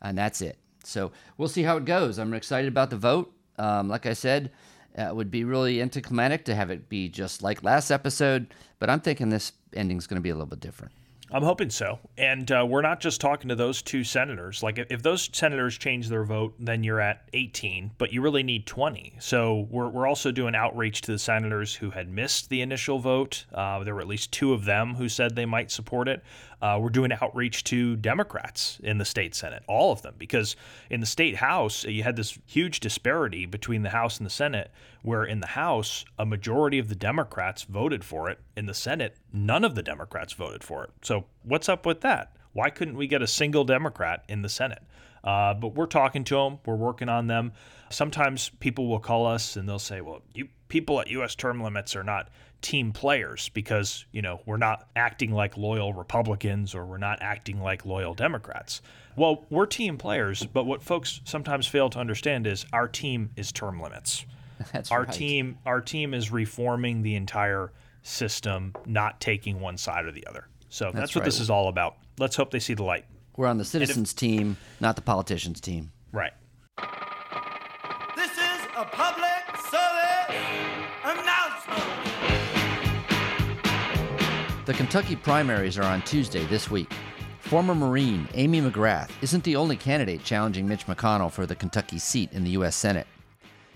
And 0.00 0.16
that's 0.16 0.42
it. 0.42 0.58
So 0.84 1.10
we'll 1.36 1.48
see 1.48 1.64
how 1.64 1.76
it 1.76 1.86
goes. 1.86 2.18
I'm 2.18 2.34
excited 2.34 2.68
about 2.68 2.90
the 2.90 2.96
vote. 2.96 3.34
Um, 3.58 3.88
like 3.88 4.06
I 4.06 4.12
said, 4.12 4.52
uh, 4.98 5.02
it 5.02 5.16
would 5.16 5.30
be 5.30 5.44
really 5.44 5.80
anticlimactic 5.80 6.44
to 6.46 6.54
have 6.54 6.70
it 6.70 6.88
be 6.88 7.08
just 7.08 7.42
like 7.42 7.62
last 7.62 7.90
episode, 7.90 8.52
but 8.78 8.90
I'm 8.90 9.00
thinking 9.00 9.28
this 9.28 9.52
ending 9.72 9.98
is 9.98 10.06
going 10.06 10.16
to 10.16 10.22
be 10.22 10.30
a 10.30 10.34
little 10.34 10.46
bit 10.46 10.60
different. 10.60 10.92
I'm 11.32 11.42
hoping 11.44 11.70
so. 11.70 12.00
And 12.18 12.50
uh, 12.50 12.66
we're 12.68 12.82
not 12.82 12.98
just 12.98 13.20
talking 13.20 13.48
to 13.50 13.54
those 13.54 13.82
two 13.82 14.02
senators. 14.02 14.62
Like, 14.62 14.78
if 14.90 15.02
those 15.02 15.30
senators 15.32 15.78
change 15.78 16.08
their 16.08 16.24
vote, 16.24 16.54
then 16.58 16.82
you're 16.82 17.00
at 17.00 17.28
18, 17.32 17.92
but 17.98 18.12
you 18.12 18.20
really 18.20 18.42
need 18.42 18.66
20. 18.66 19.14
So 19.20 19.68
we're, 19.70 19.88
we're 19.88 20.08
also 20.08 20.32
doing 20.32 20.56
outreach 20.56 21.02
to 21.02 21.12
the 21.12 21.18
senators 21.18 21.74
who 21.74 21.90
had 21.90 22.08
missed 22.08 22.48
the 22.48 22.62
initial 22.62 22.98
vote. 22.98 23.44
Uh, 23.54 23.84
there 23.84 23.94
were 23.94 24.00
at 24.00 24.08
least 24.08 24.32
two 24.32 24.52
of 24.52 24.64
them 24.64 24.94
who 24.94 25.08
said 25.08 25.36
they 25.36 25.46
might 25.46 25.70
support 25.70 26.08
it. 26.08 26.24
Uh, 26.62 26.78
we're 26.80 26.90
doing 26.90 27.12
outreach 27.20 27.64
to 27.64 27.96
Democrats 27.96 28.78
in 28.82 28.98
the 28.98 29.04
state 29.04 29.34
Senate, 29.34 29.62
all 29.66 29.92
of 29.92 30.02
them, 30.02 30.14
because 30.18 30.56
in 30.90 31.00
the 31.00 31.06
state 31.06 31.36
House, 31.36 31.84
you 31.84 32.02
had 32.02 32.16
this 32.16 32.38
huge 32.46 32.80
disparity 32.80 33.46
between 33.46 33.82
the 33.82 33.90
House 33.90 34.18
and 34.18 34.26
the 34.26 34.30
Senate, 34.30 34.70
where 35.02 35.24
in 35.24 35.40
the 35.40 35.48
House, 35.48 36.04
a 36.18 36.26
majority 36.26 36.78
of 36.78 36.88
the 36.88 36.94
Democrats 36.94 37.62
voted 37.62 38.04
for 38.04 38.28
it. 38.28 38.38
In 38.56 38.66
the 38.66 38.74
Senate, 38.74 39.16
none 39.32 39.64
of 39.64 39.74
the 39.74 39.82
Democrats 39.82 40.32
voted 40.34 40.62
for 40.62 40.84
it. 40.84 40.90
So, 41.02 41.24
what's 41.42 41.68
up 41.68 41.86
with 41.86 42.02
that? 42.02 42.36
Why 42.52 42.68
couldn't 42.68 42.96
we 42.96 43.06
get 43.06 43.22
a 43.22 43.26
single 43.26 43.64
Democrat 43.64 44.24
in 44.28 44.42
the 44.42 44.48
Senate? 44.48 44.82
Uh, 45.22 45.54
but 45.54 45.74
we're 45.74 45.86
talking 45.86 46.24
to 46.24 46.34
them, 46.34 46.58
we're 46.66 46.76
working 46.76 47.08
on 47.08 47.26
them. 47.26 47.52
Sometimes 47.90 48.50
people 48.60 48.88
will 48.88 48.98
call 48.98 49.26
us 49.26 49.56
and 49.56 49.68
they'll 49.68 49.78
say, 49.78 50.00
well, 50.00 50.22
you 50.34 50.48
people 50.70 51.00
at 51.00 51.10
U.S. 51.10 51.34
term 51.34 51.62
limits 51.62 51.94
are 51.94 52.02
not 52.02 52.30
team 52.62 52.92
players 52.92 53.50
because, 53.50 54.06
you 54.12 54.22
know, 54.22 54.40
we're 54.46 54.56
not 54.56 54.88
acting 54.96 55.32
like 55.32 55.56
loyal 55.56 55.92
Republicans 55.92 56.74
or 56.74 56.86
we're 56.86 56.98
not 56.98 57.20
acting 57.20 57.60
like 57.60 57.84
loyal 57.84 58.14
Democrats. 58.14 58.80
Well, 59.16 59.44
we're 59.50 59.66
team 59.66 59.98
players, 59.98 60.46
but 60.46 60.64
what 60.64 60.82
folks 60.82 61.20
sometimes 61.24 61.66
fail 61.66 61.90
to 61.90 61.98
understand 61.98 62.46
is 62.46 62.64
our 62.72 62.88
team 62.88 63.30
is 63.36 63.52
term 63.52 63.80
limits. 63.80 64.24
That's 64.72 64.90
our 64.90 65.02
right. 65.04 65.12
team 65.12 65.58
our 65.64 65.80
team 65.80 66.14
is 66.14 66.30
reforming 66.30 67.02
the 67.02 67.14
entire 67.14 67.72
system, 68.02 68.74
not 68.86 69.20
taking 69.20 69.60
one 69.60 69.76
side 69.76 70.04
or 70.04 70.12
the 70.12 70.26
other. 70.26 70.48
So 70.68 70.84
that's, 70.86 70.96
That's 70.96 71.14
what 71.16 71.24
this 71.24 71.40
is 71.40 71.50
all 71.50 71.68
about. 71.68 71.96
Let's 72.18 72.36
hope 72.36 72.50
they 72.50 72.60
see 72.60 72.74
the 72.74 72.84
light. 72.84 73.04
We're 73.36 73.48
on 73.48 73.58
the 73.58 73.64
citizens 73.64 74.14
team, 74.14 74.56
not 74.80 74.96
the 74.96 75.02
politicians 75.02 75.60
team. 75.60 75.90
Right. 76.12 76.32
The 84.70 84.76
Kentucky 84.76 85.16
primaries 85.16 85.78
are 85.78 85.82
on 85.82 86.00
Tuesday 86.02 86.46
this 86.46 86.70
week. 86.70 86.92
Former 87.40 87.74
Marine 87.74 88.28
Amy 88.34 88.60
McGrath 88.60 89.10
isn't 89.20 89.42
the 89.42 89.56
only 89.56 89.74
candidate 89.74 90.22
challenging 90.22 90.68
Mitch 90.68 90.86
McConnell 90.86 91.32
for 91.32 91.44
the 91.44 91.56
Kentucky 91.56 91.98
seat 91.98 92.30
in 92.30 92.44
the 92.44 92.50
U.S. 92.50 92.76
Senate. 92.76 93.08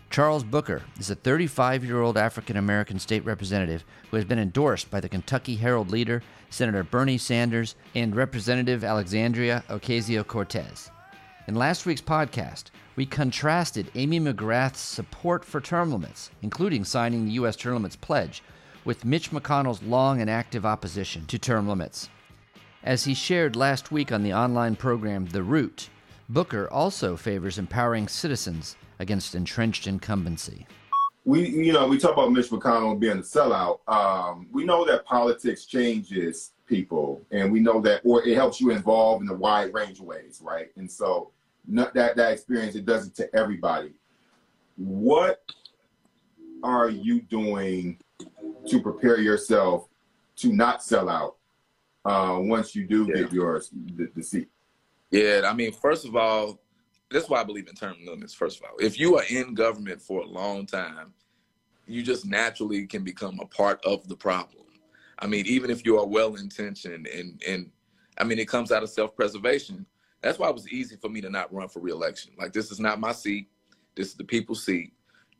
Charles 0.09 0.45
Booker 0.45 0.83
is 1.01 1.11
a 1.11 1.17
35 1.17 1.85
year 1.85 2.01
old 2.01 2.17
African 2.17 2.57
American 2.57 3.01
state 3.01 3.25
representative 3.25 3.85
who 4.09 4.17
has 4.17 4.25
been 4.25 4.39
endorsed 4.39 4.89
by 4.89 5.01
the 5.01 5.09
Kentucky 5.09 5.57
Herald 5.57 5.91
leader, 5.91 6.23
Senator 6.49 6.85
Bernie 6.85 7.19
Sanders, 7.19 7.75
and 7.97 8.15
Representative 8.15 8.85
Alexandria 8.85 9.65
Ocasio 9.69 10.25
Cortez. 10.25 10.93
In 11.49 11.57
last 11.57 11.87
week's 11.87 12.03
podcast, 12.03 12.67
we 12.95 13.05
contrasted 13.05 13.91
Amy 13.97 14.21
McGrath's 14.21 14.79
support 14.79 15.45
for 15.45 15.61
term 15.61 15.91
limits, 15.91 16.31
including 16.41 16.85
signing 16.85 17.25
the 17.25 17.33
U.S. 17.33 17.57
term 17.57 17.75
limits 17.75 17.97
pledge, 17.97 18.45
with 18.85 19.05
Mitch 19.05 19.31
McConnell's 19.31 19.83
long 19.83 20.21
and 20.21 20.29
active 20.29 20.67
opposition 20.67 21.27
to 21.27 21.39
term 21.39 21.69
limits. 21.69 22.09
As 22.83 23.05
he 23.05 23.15
shared 23.15 23.57
last 23.57 23.91
week 23.91 24.13
on 24.13 24.23
the 24.23 24.35
online 24.35 24.77
program 24.77 25.27
The 25.27 25.43
Root, 25.43 25.89
Booker 26.29 26.69
also 26.71 27.17
favors 27.17 27.59
empowering 27.59 28.09
citizens 28.09 28.77
against 28.99 29.35
entrenched 29.35 29.87
incumbency. 29.87 30.67
we 31.25 31.49
you 31.49 31.73
know 31.73 31.87
we 31.87 31.99
talk 31.99 32.13
about 32.13 32.33
Mitch 32.33 32.49
McConnell 32.51 32.99
being 32.99 33.19
a 33.19 33.23
sellout. 33.23 33.81
Um, 33.89 34.47
we 34.53 34.65
know 34.65 34.85
that 34.85 35.05
politics 35.05 35.65
changes 35.65 36.53
people, 36.67 37.23
and 37.31 37.51
we 37.53 37.61
know 37.61 37.81
that, 37.81 38.03
or 38.05 38.27
it 38.27 38.35
helps 38.37 38.61
you 38.61 38.71
involve 38.71 39.23
in 39.23 39.29
a 39.29 39.35
wide 39.35 39.73
range 39.73 39.99
of 40.01 40.07
ways, 40.07 40.41
right? 40.43 40.71
And 40.77 40.91
so 40.91 41.31
not 41.67 41.95
that 41.95 42.17
that 42.17 42.33
experience 42.33 42.75
it 42.75 42.85
does 42.85 43.07
it 43.07 43.15
to 43.17 43.35
everybody. 43.35 43.93
What 44.77 45.43
are 46.63 46.89
you 46.91 47.21
doing 47.23 47.99
to 48.67 48.81
prepare 48.81 49.21
yourself 49.21 49.89
to 50.37 50.53
not 50.53 50.83
sell 50.83 51.09
out 51.09 51.37
uh, 52.05 52.39
once 52.41 52.75
you 52.75 52.87
do 52.87 53.07
get 53.07 53.33
yours 53.33 53.71
the, 53.97 54.11
the 54.15 54.23
seat? 54.23 54.49
Yeah, 55.11 55.43
I 55.45 55.53
mean, 55.53 55.73
first 55.73 56.07
of 56.07 56.17
all, 56.17 56.61
that's 57.11 57.29
why 57.29 57.41
I 57.41 57.45
believe 57.45 57.69
in 57.69 57.75
term 57.75 57.97
limits. 58.05 58.35
First 58.35 58.59
of 58.59 58.65
all, 58.65 58.77
if 58.79 58.99
you 58.99 59.17
are 59.17 59.25
in 59.31 59.55
government 59.55 60.01
for 60.01 60.23
a 60.23 60.27
long 60.27 60.67
time, 60.67 61.15
you 61.87 62.03
just 62.03 62.27
naturally 62.27 62.87
can 62.87 63.05
become 63.05 63.39
a 63.41 63.47
part 63.47 63.85
of 63.85 64.09
the 64.09 64.17
problem. 64.17 64.65
I 65.19 65.27
mean, 65.27 65.47
even 65.47 65.71
if 65.71 65.85
you 65.85 65.99
are 65.99 66.07
well 66.07 66.35
intentioned 66.37 67.07
and 67.07 67.41
and 67.47 67.71
I 68.19 68.25
mean, 68.25 68.39
it 68.39 68.49
comes 68.49 68.73
out 68.73 68.83
of 68.83 68.91
self 68.91 69.15
preservation. 69.15 69.87
That's 70.21 70.39
why 70.39 70.49
it 70.49 70.55
was 70.55 70.69
easy 70.69 70.97
for 70.97 71.11
me 71.11 71.21
to 71.21 71.31
not 71.31 71.53
run 71.53 71.69
for 71.69 71.81
reelection. 71.81 72.33
Like 72.39 72.53
this 72.53 72.71
is 72.71 72.81
not 72.81 72.99
my 72.99 73.13
seat. 73.13 73.49
This 73.95 74.09
is 74.09 74.15
the 74.15 74.25
people's 74.25 74.65
seat. 74.65 74.93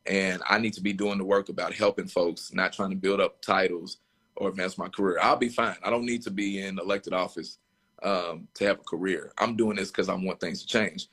And 0.07 0.41
I 0.47 0.59
need 0.59 0.73
to 0.73 0.81
be 0.81 0.93
doing 0.93 1.17
the 1.17 1.25
work 1.25 1.49
about 1.49 1.73
helping 1.73 2.07
folks, 2.07 2.53
not 2.53 2.73
trying 2.73 2.91
to 2.91 2.95
build 2.95 3.19
up 3.19 3.41
titles 3.41 3.97
or 4.35 4.49
advance 4.49 4.77
my 4.77 4.87
career. 4.87 5.17
I'll 5.21 5.35
be 5.35 5.49
fine. 5.49 5.75
I 5.83 5.89
don't 5.89 6.05
need 6.05 6.21
to 6.23 6.31
be 6.31 6.61
in 6.61 6.77
elected 6.77 7.13
office 7.13 7.57
um, 8.03 8.47
to 8.55 8.65
have 8.65 8.79
a 8.79 8.83
career. 8.83 9.31
I'm 9.37 9.55
doing 9.55 9.77
this 9.77 9.89
because 9.89 10.09
I 10.09 10.13
want 10.13 10.39
things 10.39 10.61
to 10.61 10.67
change. 10.67 11.07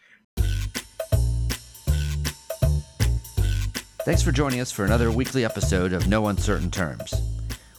Thanks 4.04 4.22
for 4.22 4.32
joining 4.32 4.60
us 4.60 4.72
for 4.72 4.84
another 4.84 5.12
weekly 5.12 5.44
episode 5.44 5.92
of 5.92 6.08
No 6.08 6.26
Uncertain 6.26 6.72
Terms. 6.72 7.14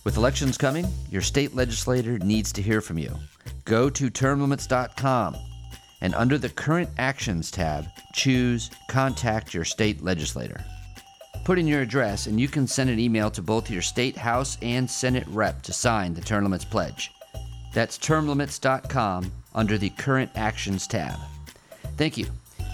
With 0.05 0.15
elections 0.17 0.57
coming, 0.57 0.87
your 1.09 1.21
state 1.21 1.53
legislator 1.53 2.17
needs 2.19 2.53
to 2.53 2.61
hear 2.61 2.79
from 2.79 2.97
you. 2.97 3.13
Go 3.65 3.89
to 3.89 4.09
termlimits.com 4.09 5.35
and 6.03 6.13
under 6.15 6.37
the 6.37 6.49
Current 6.49 6.89
Actions 6.97 7.49
tab, 7.49 7.87
choose 8.13 8.69
Contact 8.89 9.53
Your 9.53 9.63
State 9.63 10.03
Legislator. 10.03 10.63
Put 11.43 11.59
in 11.59 11.67
your 11.67 11.81
address 11.81 12.27
and 12.27 12.39
you 12.39 12.47
can 12.47 12.67
send 12.67 12.89
an 12.89 12.99
email 12.99 13.29
to 13.31 13.41
both 13.41 13.69
your 13.69 13.81
state 13.81 14.15
House 14.15 14.57
and 14.61 14.89
Senate 14.89 15.27
rep 15.27 15.61
to 15.63 15.73
sign 15.73 16.13
the 16.13 16.21
Term 16.21 16.43
Limits 16.45 16.65
Pledge. 16.65 17.11
That's 17.73 17.97
termlimits.com 17.97 19.31
under 19.53 19.77
the 19.77 19.89
Current 19.89 20.31
Actions 20.35 20.87
tab. 20.87 21.19
Thank 21.97 22.17
you. 22.17 22.27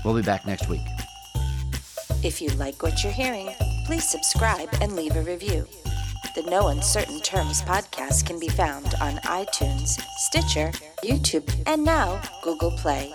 We'll 0.05 0.15
be 0.15 0.21
back 0.21 0.45
next 0.45 0.69
week. 0.69 0.81
If 2.23 2.41
you 2.41 2.49
like 2.51 2.83
what 2.83 3.03
you're 3.03 3.13
hearing, 3.13 3.49
please 3.85 4.07
subscribe 4.09 4.69
and 4.81 4.95
leave 4.95 5.15
a 5.15 5.21
review. 5.23 5.65
The 6.35 6.43
No 6.43 6.67
Uncertain 6.67 7.21
Terms 7.21 7.61
podcast 7.63 8.27
can 8.27 8.39
be 8.39 8.49
found 8.49 8.93
on 9.01 9.15
iTunes, 9.23 9.99
Stitcher, 10.17 10.71
YouTube, 11.03 11.49
and 11.65 11.83
now 11.83 12.21
Google 12.43 12.71
Play. 12.71 13.13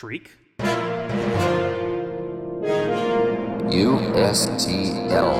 Shriek. 0.00 0.30
USTL. 3.68 5.34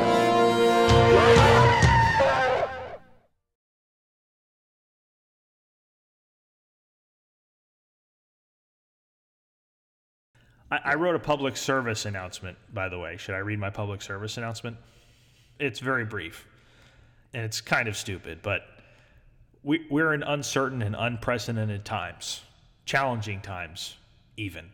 I, 10.70 10.78
I 10.84 10.94
wrote 10.96 11.14
a 11.14 11.18
public 11.18 11.56
service 11.56 12.04
announcement, 12.04 12.58
by 12.74 12.90
the 12.90 12.98
way. 12.98 13.16
Should 13.16 13.34
I 13.34 13.38
read 13.38 13.58
my 13.58 13.70
public 13.70 14.02
service 14.02 14.36
announcement? 14.36 14.76
It's 15.58 15.80
very 15.80 16.04
brief 16.04 16.46
and 17.32 17.46
it's 17.46 17.62
kind 17.62 17.88
of 17.88 17.96
stupid, 17.96 18.40
but 18.42 18.60
we, 19.62 19.86
we're 19.90 20.12
in 20.12 20.22
uncertain 20.22 20.82
and 20.82 20.94
unprecedented 20.98 21.86
times, 21.86 22.42
challenging 22.84 23.40
times, 23.40 23.96
even. 24.40 24.70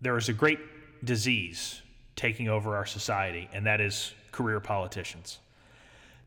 There 0.00 0.16
is 0.16 0.28
a 0.28 0.32
great 0.32 0.58
disease 1.04 1.80
taking 2.16 2.48
over 2.48 2.76
our 2.76 2.86
society, 2.86 3.48
and 3.52 3.64
that 3.66 3.80
is 3.80 4.12
career 4.32 4.60
politicians. 4.60 5.38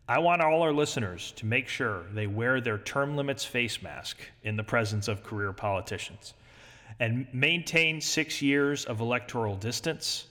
I 0.08 0.20
want 0.20 0.42
all 0.42 0.62
our 0.62 0.74
listeners 0.74 1.32
to 1.38 1.46
make 1.46 1.68
sure 1.68 2.04
they 2.14 2.28
wear 2.28 2.60
their 2.60 2.78
term 2.78 3.16
limits 3.16 3.46
face 3.46 3.82
mask 3.82 4.18
in 4.44 4.56
the 4.56 4.64
presence 4.64 5.08
of 5.08 5.24
career 5.24 5.54
politicians 5.54 6.34
and 7.00 7.28
maintain 7.34 8.02
six 8.02 8.42
years 8.42 8.86
of 8.86 9.00
electoral 9.00 9.56
distance. 9.56 10.28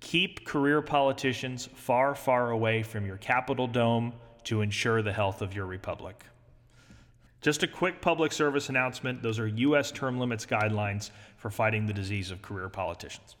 Keep 0.00 0.44
career 0.44 0.80
politicians 0.80 1.68
far, 1.74 2.14
far 2.14 2.50
away 2.50 2.82
from 2.82 3.04
your 3.04 3.18
Capitol 3.18 3.66
dome 3.66 4.12
to 4.44 4.62
ensure 4.62 5.02
the 5.02 5.12
health 5.12 5.42
of 5.42 5.54
your 5.54 5.66
republic. 5.66 6.24
Just 7.40 7.62
a 7.62 7.68
quick 7.68 8.00
public 8.00 8.32
service 8.32 8.68
announcement 8.68 9.22
those 9.22 9.38
are 9.38 9.46
U.S. 9.46 9.92
term 9.92 10.18
limits 10.18 10.44
guidelines 10.44 11.10
for 11.36 11.50
fighting 11.50 11.86
the 11.86 11.92
disease 11.92 12.30
of 12.30 12.42
career 12.42 12.68
politicians. 12.68 13.36